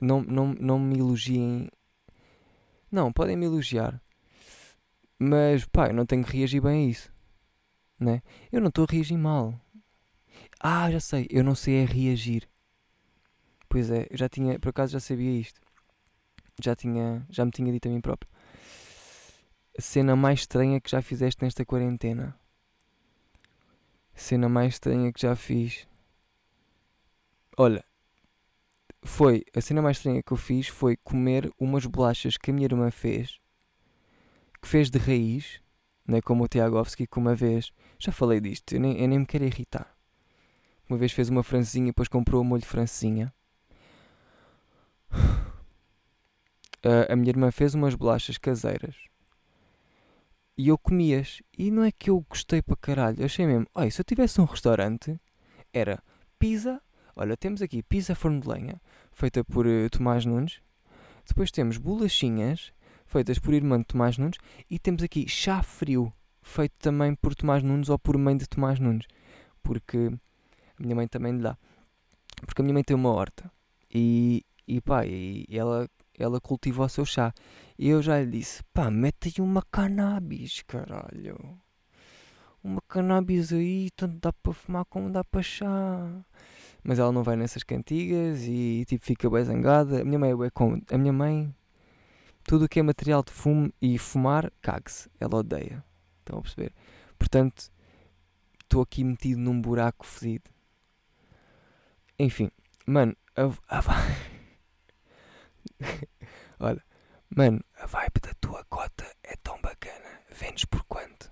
Não, 0.00 0.22
não, 0.22 0.54
não 0.54 0.78
me 0.78 0.98
elogiem. 0.98 1.68
Não, 2.90 3.12
podem 3.12 3.36
me 3.36 3.46
elogiar. 3.46 4.00
Mas, 5.18 5.64
pá, 5.66 5.88
eu 5.88 5.94
não 5.94 6.06
tenho 6.06 6.24
que 6.24 6.36
reagir 6.36 6.60
bem 6.60 6.86
a 6.86 6.90
isso. 6.90 7.12
Né? 7.98 8.22
Eu 8.50 8.60
não 8.60 8.68
estou 8.68 8.84
a 8.88 8.92
reagir 8.92 9.16
mal. 9.16 9.58
Ah, 10.60 10.90
já 10.90 11.00
sei, 11.00 11.26
eu 11.30 11.44
não 11.44 11.54
sei 11.54 11.82
é 11.82 11.84
reagir. 11.84 12.48
Pois 13.74 13.90
é, 13.90 14.06
eu 14.08 14.16
já 14.16 14.28
tinha, 14.28 14.56
por 14.56 14.68
acaso 14.68 14.92
já 14.92 15.00
sabia 15.00 15.32
isto. 15.32 15.60
Já 16.62 16.76
tinha, 16.76 17.26
já 17.28 17.44
me 17.44 17.50
tinha 17.50 17.72
dito 17.72 17.88
a 17.88 17.90
mim 17.90 18.00
próprio. 18.00 18.30
A 19.76 19.82
cena 19.82 20.14
mais 20.14 20.38
estranha 20.38 20.80
que 20.80 20.88
já 20.88 21.02
fizeste 21.02 21.42
nesta 21.42 21.64
quarentena. 21.64 22.38
A 24.14 24.16
cena 24.16 24.48
mais 24.48 24.74
estranha 24.74 25.12
que 25.12 25.20
já 25.20 25.34
fiz. 25.34 25.88
Olha, 27.58 27.84
foi, 29.02 29.44
a 29.52 29.60
cena 29.60 29.82
mais 29.82 29.96
estranha 29.96 30.22
que 30.22 30.32
eu 30.32 30.36
fiz 30.36 30.68
foi 30.68 30.96
comer 30.96 31.50
umas 31.58 31.84
bolachas 31.84 32.36
que 32.36 32.52
a 32.52 32.54
minha 32.54 32.66
irmã 32.66 32.92
fez, 32.92 33.40
que 34.62 34.68
fez 34.68 34.88
de 34.88 35.00
raiz, 35.00 35.60
não 36.06 36.18
é 36.18 36.22
como 36.22 36.44
o 36.44 36.48
Tiagovski, 36.48 37.08
que 37.08 37.18
uma 37.18 37.34
vez, 37.34 37.72
já 37.98 38.12
falei 38.12 38.40
disto, 38.40 38.72
eu 38.72 38.78
nem, 38.78 39.00
eu 39.00 39.08
nem 39.08 39.18
me 39.18 39.26
quero 39.26 39.44
irritar. 39.44 39.98
Uma 40.88 40.96
vez 40.96 41.10
fez 41.10 41.28
uma 41.28 41.42
francesinha 41.42 41.86
e 41.86 41.90
depois 41.90 42.06
comprou 42.06 42.40
o 42.40 42.44
molho 42.44 42.64
francesinha. 42.64 43.34
Uh, 46.84 47.10
a 47.10 47.16
minha 47.16 47.30
irmã 47.30 47.50
fez 47.50 47.74
umas 47.74 47.94
bolachas 47.94 48.36
caseiras 48.36 48.94
e 50.56 50.68
eu 50.68 50.78
comias. 50.78 51.42
E 51.56 51.70
não 51.70 51.84
é 51.84 51.92
que 51.92 52.10
eu 52.10 52.24
gostei 52.28 52.62
para 52.62 52.76
caralho. 52.76 53.20
Eu 53.20 53.26
achei 53.26 53.46
mesmo, 53.46 53.66
olha, 53.74 53.90
se 53.90 54.00
eu 54.00 54.04
tivesse 54.04 54.40
um 54.40 54.44
restaurante, 54.44 55.20
era 55.72 56.02
pizza. 56.38 56.80
Olha, 57.16 57.36
temos 57.36 57.62
aqui 57.62 57.82
pizza 57.82 58.14
forno 58.14 58.40
de 58.40 58.48
lenha, 58.48 58.80
feita 59.12 59.44
por 59.44 59.66
uh, 59.66 59.90
Tomás 59.90 60.24
Nunes. 60.24 60.60
Depois 61.26 61.50
temos 61.50 61.78
bolachinhas, 61.78 62.72
feitas 63.06 63.38
por 63.38 63.54
irmã 63.54 63.78
de 63.78 63.84
Tomás 63.84 64.18
Nunes. 64.18 64.38
E 64.70 64.78
temos 64.78 65.02
aqui 65.02 65.28
chá 65.28 65.62
frio, 65.62 66.12
feito 66.42 66.74
também 66.78 67.14
por 67.14 67.34
Tomás 67.34 67.62
Nunes 67.62 67.88
ou 67.88 67.98
por 67.98 68.16
mãe 68.18 68.36
de 68.36 68.48
Tomás 68.48 68.78
Nunes. 68.78 69.06
Porque 69.62 70.10
a 70.78 70.82
minha 70.82 70.94
mãe 70.94 71.08
também 71.08 71.32
lhe 71.36 71.42
dá. 71.42 71.56
Porque 72.44 72.60
a 72.60 72.64
minha 72.64 72.74
mãe 72.74 72.82
tem 72.82 72.96
uma 72.96 73.10
horta. 73.10 73.50
E, 73.92 74.44
e 74.66 74.80
pá, 74.80 75.06
e 75.06 75.46
ela, 75.50 75.88
ela 76.18 76.40
cultiva 76.40 76.84
o 76.84 76.88
seu 76.88 77.04
chá. 77.04 77.32
E 77.78 77.88
eu 77.88 78.02
já 78.02 78.20
lhe 78.20 78.30
disse, 78.30 78.62
pá, 78.72 78.90
mete 78.90 79.28
aí 79.28 79.44
uma 79.44 79.62
cannabis, 79.62 80.62
caralho. 80.66 81.58
Uma 82.62 82.80
cannabis 82.88 83.52
aí, 83.52 83.90
tanto 83.94 84.18
dá 84.20 84.32
para 84.32 84.52
fumar 84.52 84.84
como 84.86 85.10
dá 85.10 85.22
para 85.22 85.42
chá. 85.42 86.24
Mas 86.82 86.98
ela 86.98 87.12
não 87.12 87.22
vai 87.22 87.36
nessas 87.36 87.62
cantigas 87.62 88.42
e 88.46 88.84
tipo 88.86 89.04
fica 89.04 89.28
bem 89.28 89.44
zangada. 89.44 90.00
A 90.02 90.04
minha 90.04 90.18
mãe 90.18 90.30
é 90.30 90.50
com 90.50 90.80
A 90.90 90.98
minha 90.98 91.12
mãe, 91.12 91.54
tudo 92.44 92.66
o 92.66 92.68
que 92.68 92.80
é 92.80 92.82
material 92.82 93.22
de 93.22 93.32
fumo 93.32 93.72
e 93.80 93.98
fumar, 93.98 94.50
cague-se. 94.62 95.10
Ela 95.18 95.36
odeia. 95.36 95.84
Estão 96.20 96.38
a 96.38 96.42
perceber? 96.42 96.72
Portanto, 97.18 97.70
estou 98.62 98.82
aqui 98.82 99.04
metido 99.04 99.40
num 99.40 99.60
buraco 99.60 100.06
fedido. 100.06 100.50
Enfim, 102.18 102.50
mano, 102.86 103.16
a, 103.36 103.78
a 103.78 103.82
Olha, 106.58 106.82
mano, 107.30 107.62
a 107.76 107.86
vibe 107.86 108.20
da 108.20 108.34
tua 108.34 108.64
cota 108.64 109.04
é 109.22 109.36
tão 109.36 109.60
bacana. 109.60 110.20
Vendes 110.30 110.64
por 110.64 110.84
quanto? 110.84 111.30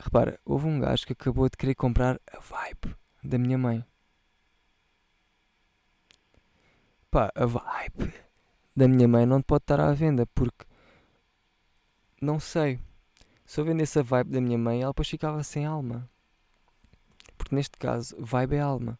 Repara, 0.00 0.38
houve 0.44 0.66
um 0.66 0.80
gajo 0.80 1.06
que 1.06 1.12
acabou 1.12 1.48
de 1.48 1.56
querer 1.56 1.74
comprar 1.74 2.20
a 2.32 2.40
vibe 2.40 2.96
da 3.22 3.38
minha 3.38 3.58
mãe. 3.58 3.84
Pá, 7.10 7.30
a 7.34 7.44
vibe 7.46 8.12
da 8.74 8.88
minha 8.88 9.06
mãe 9.06 9.26
não 9.26 9.42
pode 9.42 9.64
estar 9.64 9.80
à 9.80 9.92
venda 9.92 10.26
porque 10.26 10.64
não 12.20 12.40
sei. 12.40 12.80
Se 13.44 13.60
eu 13.60 13.64
vendesse 13.64 13.98
a 13.98 14.02
vibe 14.02 14.30
da 14.30 14.40
minha 14.40 14.58
mãe, 14.58 14.82
ela 14.82 14.92
depois 14.92 15.08
ficava 15.08 15.42
sem 15.42 15.66
alma. 15.66 16.08
Porque 17.36 17.54
neste 17.54 17.76
caso, 17.76 18.16
vibe 18.18 18.56
é 18.56 18.60
alma 18.60 18.98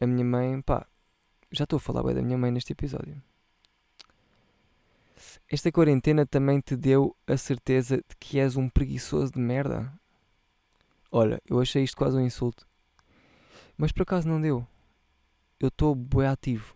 a 0.00 0.06
minha 0.06 0.24
mãe, 0.24 0.60
pá, 0.60 0.86
já 1.54 1.64
estou 1.64 1.76
a 1.76 1.80
falar 1.80 2.02
bem 2.02 2.14
da 2.14 2.22
minha 2.22 2.36
mãe 2.36 2.50
neste 2.50 2.72
episódio. 2.72 3.22
Esta 5.48 5.70
quarentena 5.70 6.26
também 6.26 6.60
te 6.60 6.76
deu 6.76 7.16
a 7.26 7.36
certeza 7.36 7.98
de 7.98 8.16
que 8.18 8.38
és 8.38 8.56
um 8.56 8.68
preguiçoso 8.68 9.32
de 9.32 9.38
merda? 9.38 9.92
Olha, 11.10 11.40
eu 11.46 11.60
achei 11.60 11.84
isto 11.84 11.96
quase 11.96 12.16
um 12.16 12.20
insulto. 12.20 12.66
Mas 13.76 13.92
por 13.92 14.02
acaso 14.02 14.28
não 14.28 14.40
deu. 14.40 14.66
Eu 15.60 15.68
estou 15.68 15.94
bem 15.94 16.26
ativo. 16.26 16.74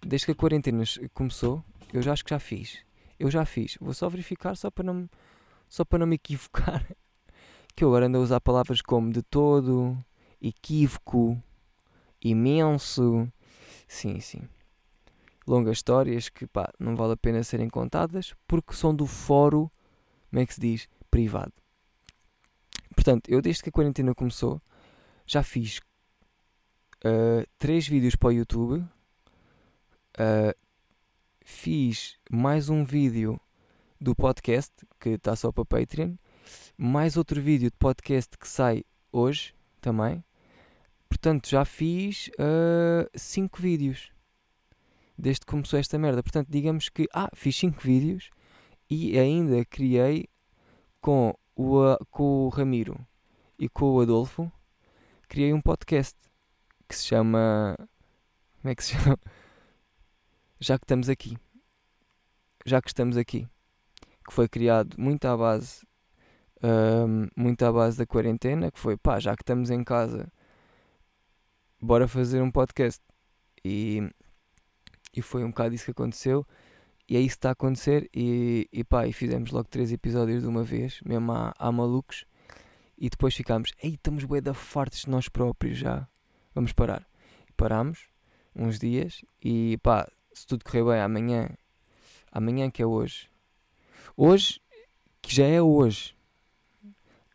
Desde 0.00 0.26
que 0.26 0.32
a 0.32 0.34
quarentena 0.34 0.84
começou, 1.14 1.64
eu 1.92 2.02
já 2.02 2.12
acho 2.12 2.24
que 2.24 2.30
já 2.30 2.38
fiz. 2.38 2.84
Eu 3.18 3.30
já 3.30 3.44
fiz. 3.44 3.76
Vou 3.80 3.94
só 3.94 4.08
verificar 4.08 4.54
só 4.56 4.70
para 4.70 4.84
não, 4.84 5.08
só 5.68 5.84
para 5.84 5.98
não 5.98 6.06
me 6.06 6.16
equivocar. 6.16 6.84
Que 7.74 7.84
eu 7.84 7.88
agora 7.90 8.06
ando 8.06 8.18
a 8.18 8.22
usar 8.22 8.40
palavras 8.40 8.82
como 8.82 9.12
de 9.12 9.22
todo, 9.22 9.96
equívoco, 10.42 11.40
imenso. 12.20 13.30
Sim, 13.88 14.20
sim. 14.20 14.46
Longas 15.46 15.78
histórias 15.78 16.28
que 16.28 16.46
pá, 16.46 16.70
não 16.78 16.94
vale 16.94 17.14
a 17.14 17.16
pena 17.16 17.42
serem 17.42 17.70
contadas 17.70 18.34
porque 18.46 18.74
são 18.74 18.94
do 18.94 19.06
fórum, 19.06 19.68
como 20.30 20.42
é 20.42 20.46
que 20.46 20.54
se 20.54 20.60
diz? 20.60 20.88
Privado. 21.10 21.54
Portanto, 22.94 23.30
eu 23.30 23.40
desde 23.40 23.62
que 23.62 23.70
a 23.70 23.72
quarentena 23.72 24.14
começou 24.14 24.60
já 25.26 25.42
fiz 25.42 25.78
uh, 27.04 27.46
três 27.58 27.88
vídeos 27.88 28.14
para 28.14 28.28
o 28.28 28.32
YouTube. 28.32 28.84
Uh, 30.18 30.54
fiz 31.42 32.18
mais 32.30 32.68
um 32.68 32.84
vídeo 32.84 33.40
do 34.00 34.14
podcast 34.14 34.72
que 35.00 35.10
está 35.10 35.34
só 35.34 35.50
para 35.50 35.64
Patreon. 35.64 36.14
Mais 36.76 37.16
outro 37.16 37.40
vídeo 37.40 37.70
de 37.70 37.76
podcast 37.76 38.36
que 38.36 38.46
sai 38.46 38.84
hoje 39.10 39.54
também. 39.80 40.22
Portanto, 41.08 41.48
já 41.48 41.64
fiz 41.64 42.30
5 43.16 43.56
uh, 43.56 43.62
vídeos 43.62 44.12
desde 45.16 45.40
que 45.40 45.46
começou 45.46 45.78
esta 45.78 45.98
merda. 45.98 46.22
Portanto, 46.22 46.48
digamos 46.48 46.88
que 46.88 47.08
ah, 47.12 47.30
fiz 47.34 47.56
5 47.56 47.80
vídeos 47.80 48.30
e 48.88 49.18
ainda 49.18 49.64
criei 49.64 50.28
com 51.00 51.34
o, 51.56 51.82
uh, 51.82 51.98
com 52.10 52.46
o 52.46 52.48
Ramiro 52.48 53.04
e 53.58 53.68
com 53.68 53.86
o 53.86 54.00
Adolfo, 54.00 54.50
criei 55.28 55.52
um 55.52 55.60
podcast 55.60 56.16
que 56.88 56.94
se 56.94 57.06
chama. 57.06 57.76
Como 58.60 58.72
é 58.72 58.74
que 58.74 58.84
se 58.84 58.94
chama? 58.96 59.18
Já 60.60 60.78
que 60.78 60.84
estamos 60.84 61.08
aqui. 61.08 61.36
Já 62.64 62.80
que 62.80 62.88
estamos 62.88 63.16
aqui. 63.16 63.48
Que 64.26 64.32
foi 64.32 64.48
criado 64.48 64.94
muito 64.98 65.24
à 65.24 65.36
base. 65.36 65.86
Uh, 66.58 67.30
muito 67.36 67.64
à 67.64 67.72
base 67.72 67.96
da 67.98 68.06
quarentena, 68.06 68.70
que 68.70 68.80
foi 68.80 68.96
pá, 68.96 69.20
já 69.20 69.36
que 69.36 69.42
estamos 69.42 69.70
em 69.70 69.84
casa 69.84 70.30
bora 71.80 72.08
fazer 72.08 72.42
um 72.42 72.50
podcast. 72.50 73.02
E, 73.64 74.02
e 75.14 75.22
foi 75.22 75.44
um 75.44 75.48
bocado 75.48 75.74
isso 75.74 75.84
que 75.84 75.90
aconteceu. 75.90 76.46
E 77.08 77.16
é 77.16 77.20
isso 77.20 77.36
que 77.36 77.38
está 77.38 77.48
a 77.50 77.52
acontecer. 77.52 78.08
E, 78.14 78.68
e 78.72 78.84
pá, 78.84 79.06
e 79.06 79.12
fizemos 79.12 79.50
logo 79.50 79.68
três 79.68 79.92
episódios 79.92 80.42
de 80.42 80.48
uma 80.48 80.62
vez, 80.62 81.00
mesmo 81.04 81.32
há 81.32 81.72
malucos. 81.72 82.24
E 82.96 83.08
depois 83.08 83.34
ficámos, 83.34 83.72
ei, 83.82 83.94
estamos 83.94 84.24
bué 84.24 84.40
da 84.40 84.52
fartos 84.52 85.00
de 85.00 85.10
nós 85.10 85.28
próprios 85.28 85.78
já. 85.78 86.06
Vamos 86.54 86.72
parar. 86.72 87.06
E 87.48 87.52
parámos 87.52 88.08
uns 88.54 88.78
dias 88.78 89.24
e 89.42 89.78
pá, 89.82 90.10
se 90.32 90.46
tudo 90.46 90.64
correr 90.64 90.84
bem 90.84 91.00
amanhã, 91.00 91.48
amanhã 92.32 92.70
que 92.70 92.82
é 92.82 92.86
hoje. 92.86 93.30
Hoje, 94.16 94.60
que 95.22 95.34
já 95.34 95.46
é 95.46 95.62
hoje. 95.62 96.16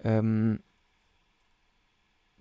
Um, 0.03 0.57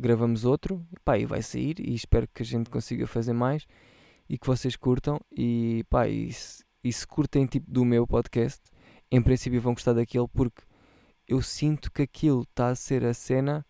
gravamos 0.03 0.45
outro 0.45 0.85
pá, 1.05 1.17
e 1.17 1.25
vai 1.25 1.41
sair 1.41 1.77
e 1.79 1.95
espero 1.95 2.29
que 2.29 2.43
a 2.43 2.47
gente 2.47 2.69
consiga 2.69 3.07
fazer 3.07 3.33
mais 3.33 3.67
e 4.29 4.37
que 4.37 4.47
vocês 4.47 4.77
curtam 4.77 5.21
e 5.31 5.85
pá, 5.89 6.09
e 6.09 6.33
se, 6.33 6.65
e 6.85 6.93
se 6.93 7.07
curtem 7.07 7.47
tipo 7.47 7.71
do 7.71 7.85
meu 7.85 8.07
podcast 8.07 8.61
em 9.11 9.21
princípio 9.23 9.61
vão 9.61 9.75
gostar 9.75 9.93
daquele 9.93 10.27
porque 10.29 10.63
eu 11.29 11.41
sinto 11.43 11.93
que 11.93 12.03
aquilo 12.03 12.43
está 12.43 12.69
a 12.69 12.75
ser 12.75 13.05
a 13.05 13.15
cena. 13.15 13.65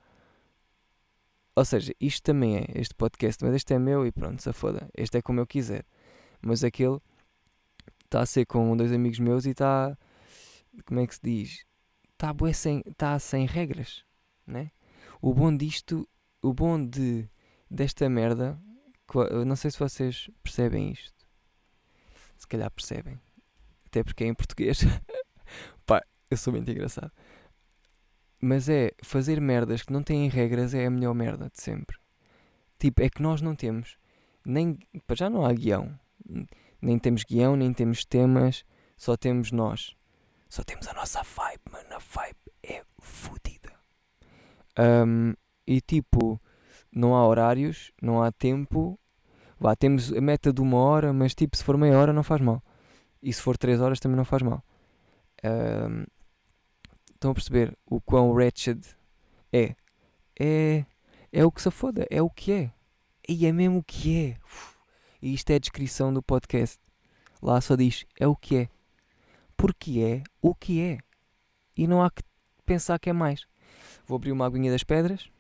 Ou 1.55 1.65
seja, 1.65 1.93
isto 2.01 2.23
também 2.23 2.59
é 2.59 2.67
este 2.75 2.95
podcast, 2.95 3.45
mas 3.45 3.55
este 3.55 3.75
é 3.75 3.79
meu 3.79 4.07
e 4.07 4.13
pronto, 4.13 4.43
se 4.43 4.53
foda. 4.53 4.89
Este 4.97 5.19
é 5.19 5.23
como 5.23 5.41
eu 5.41 5.47
quiser. 5.47 5.85
Mas 6.41 6.65
aquele 6.65 6.99
está 8.05 8.21
a 8.21 8.27
ser 8.27 8.47
com 8.47 8.77
dois 8.77 8.93
amigos 8.93 9.19
meus 9.19 9.45
e 9.45 9.51
está. 9.51 9.97
Como 10.87 11.01
é 11.01 11.07
que 11.07 11.15
se 11.15 11.21
diz? 11.23 11.67
Está 12.13 12.35
sem, 12.55 12.83
tá 12.97 13.19
sem 13.19 13.45
regras, 13.45 14.05
né? 14.47 14.71
O 15.21 15.35
bom 15.35 15.55
disto, 15.55 16.09
o 16.43 16.53
bom 16.53 16.85
de, 16.85 17.29
desta 17.71 18.09
merda, 18.09 18.61
não 19.47 19.57
sei 19.57 19.71
se 19.71 19.79
vocês 19.79 20.29
percebem 20.43 20.91
isto. 20.91 21.27
Se 22.37 22.47
calhar 22.47 22.71
percebem. 22.71 23.21
Até 23.87 24.03
porque 24.03 24.25
é 24.25 24.27
em 24.27 24.35
português. 24.35 24.81
Pá, 25.87 26.03
eu 26.31 26.37
sou 26.37 26.53
muito 26.53 26.71
engraçado. 26.71 27.13
Mas 28.41 28.69
é 28.69 28.91
fazer 29.05 29.41
merdas 29.41 29.83
que 29.83 29.93
não 29.93 30.03
têm 30.03 30.29
regras 30.29 30.75
é 30.75 30.87
a 30.87 30.91
melhor 30.91 31.15
merda 31.15 31.49
de 31.49 31.63
sempre. 31.63 31.97
Tipo, 32.79 33.03
é 33.03 33.09
que 33.09 33.23
nós 33.23 33.41
não 33.41 33.55
temos 33.55 33.97
nem. 34.45 34.79
Para 35.07 35.17
já 35.17 35.31
não 35.31 35.45
há 35.45 35.53
guião. 35.53 35.99
Nem 36.81 36.99
temos 36.99 37.23
guião, 37.23 37.55
nem 37.55 37.73
temos 37.73 38.05
temas, 38.05 38.65
só 38.97 39.17
temos 39.17 39.53
nós. 39.53 39.95
Só 40.49 40.63
temos 40.65 40.87
a 40.89 40.93
nossa 40.93 41.23
vibe, 41.23 41.63
mano. 41.71 41.95
A 41.95 41.99
vibe 41.99 42.53
é 42.63 42.85
fodida. 42.99 43.73
Um, 44.79 45.35
e 45.67 45.81
tipo, 45.81 46.41
não 46.91 47.15
há 47.15 47.27
horários, 47.27 47.93
não 48.01 48.23
há 48.23 48.31
tempo. 48.31 48.99
Vá, 49.59 49.77
temos 49.77 50.13
a 50.13 50.21
meta 50.21 50.53
de 50.53 50.61
uma 50.61 50.79
hora, 50.79 51.13
mas 51.13 51.35
tipo, 51.35 51.57
se 51.57 51.65
for 51.65 51.77
meia 51.77 51.99
hora 51.99 52.13
não 52.13 52.23
faz 52.23 52.41
mal. 52.41 52.63
E 53.23 53.33
se 53.33 53.41
for 53.41 53.57
três 53.57 53.81
horas 53.81 54.01
também 54.01 54.17
não 54.17 54.25
faz 54.25 54.43
mal. 54.43 54.63
Um, 55.45 56.05
estão 57.15 57.31
a 57.31 57.35
perceber 57.35 57.77
o 57.87 58.01
quão 58.01 58.31
wretched 58.33 58.85
é? 59.53 59.77
É, 60.39 60.85
é 61.33 61.45
o 61.45 61.53
que 61.53 61.63
se 61.63 61.71
foda, 61.71 62.07
é 62.11 62.21
o 62.21 62.29
que 62.29 62.53
é. 62.53 62.73
E 63.29 63.47
é 63.47 63.53
mesmo 63.53 63.79
o 63.79 63.85
que 63.85 64.27
é. 64.27 64.37
E 65.21 65.33
isto 65.33 65.51
é 65.51 65.55
a 65.55 65.61
descrição 65.61 66.13
do 66.13 66.21
podcast. 66.23 66.81
Lá 67.41 67.61
só 67.61 67.77
diz: 67.77 68.05
é 68.19 68.27
o 68.27 68.35
que 68.35 68.57
é. 68.57 68.69
Porque 69.57 70.01
é 70.01 70.23
o 70.41 70.55
que 70.55 70.83
é. 70.83 70.99
E 71.77 71.87
não 71.87 72.03
há 72.03 72.11
que 72.11 72.23
pensar 72.67 72.99
que 72.99 73.09
é 73.09 73.13
mais. 73.13 73.47
Vou 74.05 74.17
abrir 74.17 74.33
uma 74.33 74.47
aguinha 74.47 74.73
das 74.73 74.83
pedras. 74.83 75.32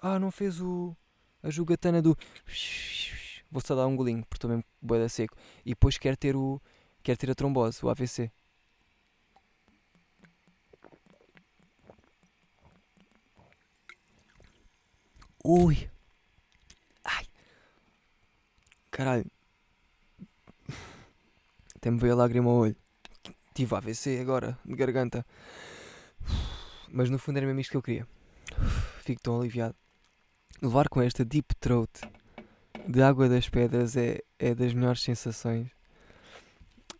Ah, 0.00 0.18
não 0.18 0.30
fez 0.30 0.60
o. 0.60 0.96
a 1.42 1.50
jogatana 1.50 2.00
do. 2.00 2.16
Vou 3.50 3.60
só 3.64 3.74
dar 3.74 3.86
um 3.86 3.96
golinho, 3.96 4.22
porque 4.22 4.36
estou 4.36 4.50
mesmo 4.50 4.64
boeda 4.80 5.08
seco. 5.08 5.36
E 5.64 5.70
depois 5.70 5.98
quero 5.98 6.16
ter 6.16 6.36
o. 6.36 6.60
quero 7.02 7.18
ter 7.18 7.30
a 7.30 7.34
trombose, 7.34 7.84
o 7.84 7.88
AVC. 7.88 8.30
Ui. 15.44 15.88
Ai. 17.04 17.24
Caralho. 18.90 19.30
Até 21.76 21.90
me 21.90 21.98
veio 21.98 22.12
a 22.12 22.16
lágrima 22.16 22.50
ao 22.50 22.56
olho. 22.56 22.76
Tive 23.54 23.74
AVC 23.74 24.20
agora, 24.20 24.58
de 24.64 24.74
garganta. 24.76 25.24
Mas 26.90 27.10
no 27.10 27.18
fundo 27.18 27.38
era 27.38 27.46
mesmo 27.46 27.60
isto 27.60 27.70
que 27.70 27.76
eu 27.76 27.82
queria. 27.82 28.08
Fico 29.00 29.22
tão 29.22 29.40
aliviado. 29.40 29.76
Levar 30.60 30.88
com 30.88 31.00
esta 31.00 31.24
deep 31.24 31.54
throat 31.56 32.00
de 32.86 33.02
água 33.02 33.28
das 33.28 33.48
pedras 33.48 33.96
é, 33.96 34.20
é 34.38 34.54
das 34.54 34.72
melhores 34.74 35.02
sensações. 35.02 35.68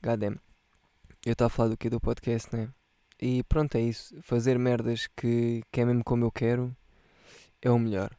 Goddamn. 0.02 0.36
Eu 1.24 1.32
estava 1.32 1.46
a 1.46 1.50
falar 1.50 1.68
do 1.70 1.76
que 1.76 1.90
do 1.90 2.00
podcast, 2.00 2.54
né? 2.54 2.68
E 3.20 3.42
pronto, 3.44 3.76
é 3.76 3.80
isso. 3.80 4.14
Fazer 4.22 4.58
merdas 4.58 5.08
que, 5.16 5.62
que 5.72 5.80
é 5.80 5.84
mesmo 5.84 6.04
como 6.04 6.24
eu 6.24 6.30
quero 6.30 6.74
é 7.60 7.70
o 7.70 7.78
melhor 7.78 8.16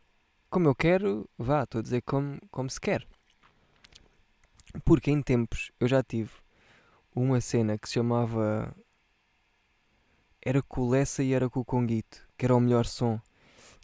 como 0.50 0.68
eu 0.68 0.76
quero, 0.76 1.30
vá, 1.38 1.64
estou 1.64 1.80
a 1.80 1.82
dizer 1.82 2.02
como, 2.02 2.40
como 2.50 2.70
se 2.70 2.82
quer. 2.82 3.06
Porque 4.84 5.12
em 5.12 5.22
tempos 5.22 5.72
eu 5.80 5.88
já 5.88 6.04
tive 6.04 6.32
uma 7.16 7.40
cena 7.40 7.78
que 7.78 7.88
se 7.88 7.96
chamava. 7.96 8.76
Era 10.42 10.62
com 10.62 10.82
o 10.82 10.90
Lessa 10.90 11.22
e 11.22 11.34
era 11.34 11.50
com 11.50 11.60
o 11.60 11.66
Conguito, 11.66 12.26
que 12.38 12.46
era 12.46 12.56
o 12.56 12.60
melhor 12.60 12.86
som. 12.86 13.20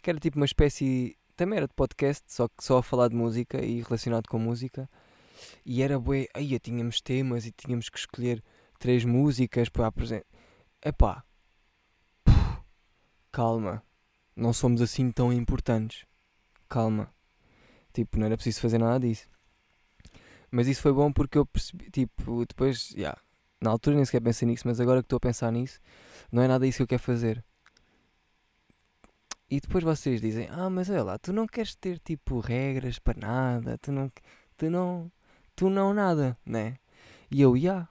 Que 0.02 0.10
era 0.10 0.18
tipo 0.18 0.36
uma 0.36 0.46
espécie. 0.46 1.16
Também 1.36 1.58
era 1.58 1.68
de 1.68 1.74
podcast, 1.74 2.24
só 2.32 2.48
que 2.48 2.64
só 2.64 2.78
a 2.78 2.82
falar 2.82 3.08
de 3.08 3.14
música 3.14 3.64
e 3.64 3.82
relacionado 3.82 4.28
com 4.28 4.38
música. 4.38 4.88
E 5.64 5.82
era 5.82 5.98
bué. 5.98 6.26
Aí 6.34 6.58
tínhamos 6.58 7.00
temas 7.00 7.46
e 7.46 7.52
tínhamos 7.52 7.88
que 7.88 7.98
escolher 7.98 8.42
três 8.78 9.04
músicas 9.04 9.68
para 9.68 9.86
apresentar. 9.86 10.26
Epá. 10.84 11.22
Calma. 13.30 13.82
Não 14.34 14.52
somos 14.52 14.80
assim 14.80 15.10
tão 15.10 15.32
importantes 15.32 16.06
calma. 16.68 17.12
Tipo, 17.92 18.18
não 18.18 18.26
era 18.26 18.36
preciso 18.36 18.60
fazer 18.60 18.78
nada 18.78 19.00
disso. 19.00 19.28
Mas 20.50 20.68
isso 20.68 20.82
foi 20.82 20.92
bom 20.92 21.12
porque 21.12 21.38
eu 21.38 21.46
percebi, 21.46 21.90
tipo, 21.90 22.44
depois, 22.46 22.88
já, 22.88 22.98
yeah, 22.98 23.20
na 23.60 23.70
altura 23.70 23.96
nem 23.96 24.04
sequer 24.04 24.20
pensei 24.20 24.46
nisso, 24.46 24.66
mas 24.66 24.80
agora 24.80 25.00
que 25.00 25.06
estou 25.06 25.16
a 25.16 25.20
pensar 25.20 25.50
nisso, 25.50 25.80
não 26.30 26.42
é 26.42 26.48
nada 26.48 26.66
isso 26.66 26.78
que 26.78 26.82
eu 26.82 26.86
quero 26.86 27.02
fazer. 27.02 27.44
E 29.48 29.60
depois 29.60 29.84
vocês 29.84 30.20
dizem, 30.20 30.48
ah, 30.50 30.68
mas 30.68 30.90
olha 30.90 31.04
lá, 31.04 31.18
tu 31.18 31.32
não 31.32 31.46
queres 31.46 31.74
ter 31.76 31.98
tipo 32.00 32.40
regras 32.40 32.98
para 32.98 33.18
nada, 33.18 33.78
tu 33.78 33.92
não, 33.92 34.10
tu 34.56 34.68
não, 34.68 35.12
tu 35.54 35.70
não 35.70 35.94
nada, 35.94 36.36
né? 36.44 36.78
E 37.30 37.40
eu, 37.40 37.56
já. 37.56 37.62
Yeah. 37.62 37.88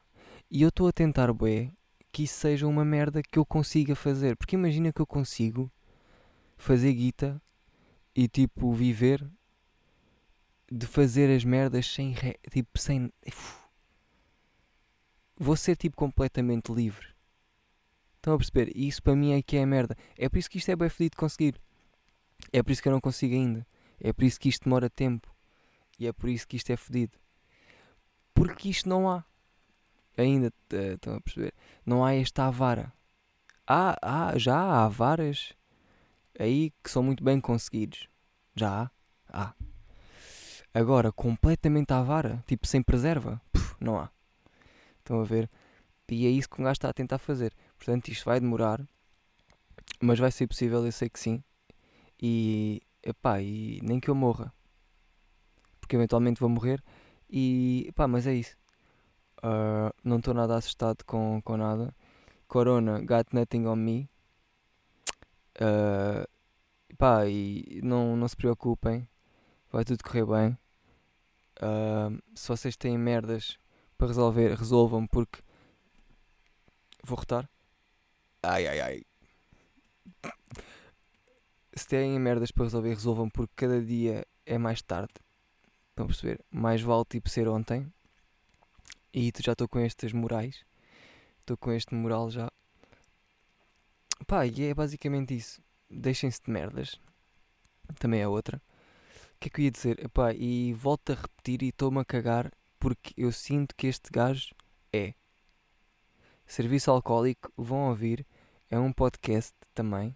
E 0.51 0.61
eu 0.61 0.69
estou 0.69 0.87
a 0.87 0.91
tentar, 0.91 1.31
bué, 1.33 1.71
que 2.11 2.23
isso 2.23 2.39
seja 2.39 2.67
uma 2.67 2.85
merda 2.85 3.21
que 3.23 3.39
eu 3.39 3.45
consiga 3.45 3.95
fazer. 3.95 4.35
Porque 4.35 4.55
imagina 4.55 4.93
que 4.93 5.01
eu 5.01 5.07
consigo 5.07 5.71
fazer 6.57 6.93
guita 6.93 7.41
e 8.15 8.27
tipo 8.27 8.73
viver 8.73 9.25
de 10.71 10.87
fazer 10.87 11.35
as 11.35 11.43
merdas 11.43 11.85
sem 11.87 12.11
re... 12.11 12.39
tipo 12.49 12.79
sem 12.79 13.11
vou 15.37 15.55
ser 15.55 15.75
tipo 15.75 15.95
completamente 15.95 16.71
livre 16.71 17.14
estão 18.25 18.33
a 18.33 18.37
perceber 18.37 18.71
e 18.75 18.87
isso 18.87 19.01
para 19.01 19.15
mim 19.15 19.33
é 19.33 19.41
que 19.41 19.57
é 19.57 19.63
a 19.63 19.65
merda 19.65 19.95
é 20.17 20.27
por 20.27 20.37
isso 20.37 20.49
que 20.49 20.57
isto 20.57 20.69
é 20.69 20.75
bem 20.75 20.89
fedido 20.89 21.11
de 21.11 21.17
conseguir 21.17 21.61
é 22.51 22.61
por 22.61 22.71
isso 22.71 22.81
que 22.81 22.87
eu 22.87 22.93
não 22.93 23.01
consigo 23.01 23.33
ainda 23.33 23.65
é 23.99 24.11
por 24.11 24.23
isso 24.23 24.39
que 24.39 24.49
isto 24.49 24.63
demora 24.63 24.89
tempo 24.89 25.33
e 25.99 26.07
é 26.07 26.13
por 26.13 26.29
isso 26.29 26.47
que 26.47 26.57
isto 26.57 26.71
é 26.71 26.75
fedido 26.75 27.17
porque 28.33 28.69
isto 28.69 28.89
não 28.89 29.09
há 29.09 29.23
ainda 30.17 30.51
estão 30.71 31.15
a 31.15 31.21
perceber 31.21 31.53
não 31.85 32.03
há 32.03 32.13
esta 32.13 32.45
avara 32.45 32.91
há, 33.67 33.97
há 34.01 34.37
já 34.37 34.57
há 34.57 34.87
varas 34.87 35.55
aí 36.39 36.71
que 36.83 36.89
são 36.89 37.03
muito 37.03 37.23
bem 37.23 37.39
conseguidos. 37.39 38.07
Já 38.55 38.83
há? 38.83 38.91
Há. 39.29 39.53
Agora, 40.73 41.11
completamente 41.11 41.93
à 41.93 42.01
vara, 42.01 42.43
tipo 42.45 42.67
sem 42.67 42.81
preserva, 42.81 43.41
não 43.79 43.99
há. 43.99 44.09
Estão 44.99 45.21
a 45.21 45.23
ver? 45.23 45.49
E 46.09 46.27
é 46.27 46.29
isso 46.29 46.49
que 46.49 46.61
um 46.61 46.63
gajo 46.63 46.73
está 46.73 46.89
a 46.89 46.93
tentar 46.93 47.17
fazer. 47.17 47.53
Portanto, 47.77 48.09
isto 48.09 48.25
vai 48.25 48.39
demorar, 48.39 48.81
mas 50.01 50.19
vai 50.19 50.31
ser 50.31 50.47
possível, 50.47 50.85
eu 50.85 50.91
sei 50.91 51.09
que 51.09 51.19
sim. 51.19 51.43
E, 52.21 52.81
epá, 53.03 53.41
e 53.41 53.79
nem 53.83 53.99
que 53.99 54.09
eu 54.09 54.15
morra. 54.15 54.53
Porque 55.79 55.95
eventualmente 55.95 56.39
vou 56.39 56.49
morrer. 56.49 56.83
E, 57.29 57.85
epá, 57.89 58.07
mas 58.07 58.25
é 58.27 58.33
isso. 58.33 58.57
Uh, 59.37 59.93
não 60.03 60.17
estou 60.17 60.33
nada 60.33 60.55
assustado 60.55 61.03
com, 61.05 61.41
com 61.43 61.57
nada. 61.57 61.95
Corona, 62.47 62.99
got 63.01 63.27
nothing 63.33 63.65
on 63.65 63.75
me. 63.75 64.09
Uh, 65.61 66.25
e 67.27 67.81
não, 67.83 68.15
não 68.15 68.27
se 68.27 68.35
preocupem, 68.35 69.07
vai 69.71 69.83
tudo 69.83 70.03
correr 70.03 70.25
bem. 70.25 70.57
Uh, 71.57 72.21
se 72.33 72.47
vocês 72.47 72.75
têm 72.75 72.97
merdas 72.97 73.57
para 73.97 74.07
resolver, 74.07 74.55
resolvam 74.55 75.07
porque 75.07 75.41
vou 77.03 77.17
rotar. 77.17 77.49
Ai 78.47 78.67
ai 78.67 78.79
ai. 78.81 79.01
Se 81.73 81.87
têm 81.87 82.19
merdas 82.19 82.51
para 82.51 82.65
resolver, 82.65 82.89
resolvam 82.89 83.29
porque 83.29 83.53
cada 83.55 83.81
dia 83.81 84.25
é 84.45 84.57
mais 84.57 84.81
tarde. 84.81 85.13
Estão 85.89 86.05
a 86.05 86.07
perceber? 86.07 86.39
Mais 86.51 86.81
vale 86.81 87.05
tipo 87.05 87.27
ser 87.27 87.47
ontem. 87.47 87.91
E 89.13 89.31
já 89.41 89.53
estou 89.53 89.67
com 89.67 89.79
estas 89.79 90.13
morais. 90.13 90.63
Estou 91.39 91.57
com 91.57 91.71
este 91.71 91.95
moral 91.95 92.29
já. 92.29 92.51
Pá, 94.27 94.45
e 94.45 94.63
é 94.63 94.73
basicamente 94.73 95.35
isso. 95.35 95.61
Deixem-se 95.89 96.41
de 96.43 96.51
merdas. 96.51 96.99
Também 97.99 98.21
é 98.21 98.27
outra. 98.27 98.61
O 99.35 99.39
que 99.39 99.47
é 99.47 99.49
que 99.49 99.61
eu 99.61 99.65
ia 99.65 99.71
dizer? 99.71 100.05
Epá, 100.05 100.33
e 100.33 100.73
volto 100.73 101.11
a 101.11 101.15
repetir 101.15 101.63
e 101.63 101.69
estou-me 101.69 101.99
a 101.99 102.05
cagar 102.05 102.51
porque 102.79 103.13
eu 103.17 103.31
sinto 103.31 103.75
que 103.75 103.87
este 103.87 104.09
gajo 104.11 104.53
é. 104.93 105.13
Serviço 106.45 106.91
Alcoólico, 106.91 107.51
vão 107.57 107.89
ouvir. 107.89 108.25
É 108.69 108.79
um 108.79 108.91
podcast 108.91 109.53
também. 109.73 110.15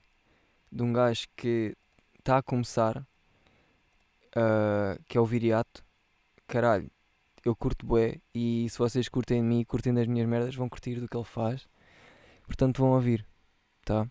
De 0.71 0.83
um 0.83 0.91
gajo 0.91 1.27
que 1.35 1.75
está 2.17 2.37
a 2.37 2.43
começar. 2.43 2.97
Uh, 4.29 5.01
que 5.07 5.17
é 5.17 5.21
o 5.21 5.25
Viriato. 5.25 5.83
Caralho. 6.47 6.89
eu 7.45 7.55
curto 7.55 7.85
bué 7.85 8.19
e 8.33 8.67
se 8.69 8.77
vocês 8.77 9.07
curtem 9.07 9.41
de 9.41 9.47
mim 9.47 9.59
e 9.59 9.65
curtem 9.65 9.93
das 9.93 10.07
minhas 10.07 10.27
merdas, 10.27 10.55
vão 10.55 10.67
curtir 10.67 10.99
do 10.99 11.07
que 11.07 11.15
ele 11.15 11.23
faz. 11.23 11.67
Portanto, 12.45 12.79
vão 12.79 12.91
ouvir, 12.91 13.25
tá? 13.85 14.09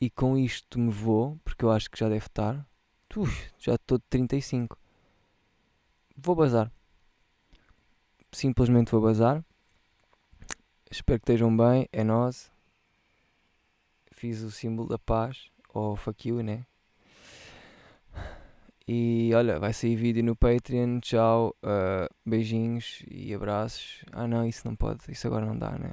E 0.00 0.08
com 0.10 0.36
isto 0.38 0.78
me 0.78 0.90
vou, 0.90 1.38
porque 1.44 1.64
eu 1.64 1.70
acho 1.70 1.90
que 1.90 1.98
já 1.98 2.08
deve 2.08 2.26
estar. 2.26 2.66
Ui, 3.16 3.30
já 3.58 3.74
estou 3.74 3.98
de 3.98 4.04
35. 4.10 4.78
Vou 6.16 6.34
bazar. 6.34 6.70
Simplesmente 8.32 8.90
vou 8.90 9.00
bazar. 9.00 9.44
Espero 10.90 11.18
que 11.18 11.24
estejam 11.24 11.54
bem. 11.54 11.88
É 11.92 12.04
nós. 12.04 12.50
Fiz 14.16 14.42
o 14.42 14.50
símbolo 14.50 14.88
da 14.88 14.98
paz. 14.98 15.50
Ou 15.72 15.94
fuck 15.94 16.28
you, 16.28 16.42
né? 16.42 16.64
E 18.88 19.30
olha, 19.34 19.58
vai 19.58 19.72
sair 19.72 19.94
vídeo 19.94 20.24
no 20.24 20.34
Patreon. 20.34 21.00
Tchau. 21.00 21.54
Uh, 21.62 22.08
beijinhos 22.24 23.02
e 23.10 23.34
abraços. 23.34 24.04
Ah 24.12 24.26
não, 24.26 24.46
isso 24.46 24.66
não 24.66 24.74
pode. 24.74 25.00
Isso 25.10 25.26
agora 25.26 25.44
não 25.44 25.58
dá, 25.58 25.72
né? 25.78 25.92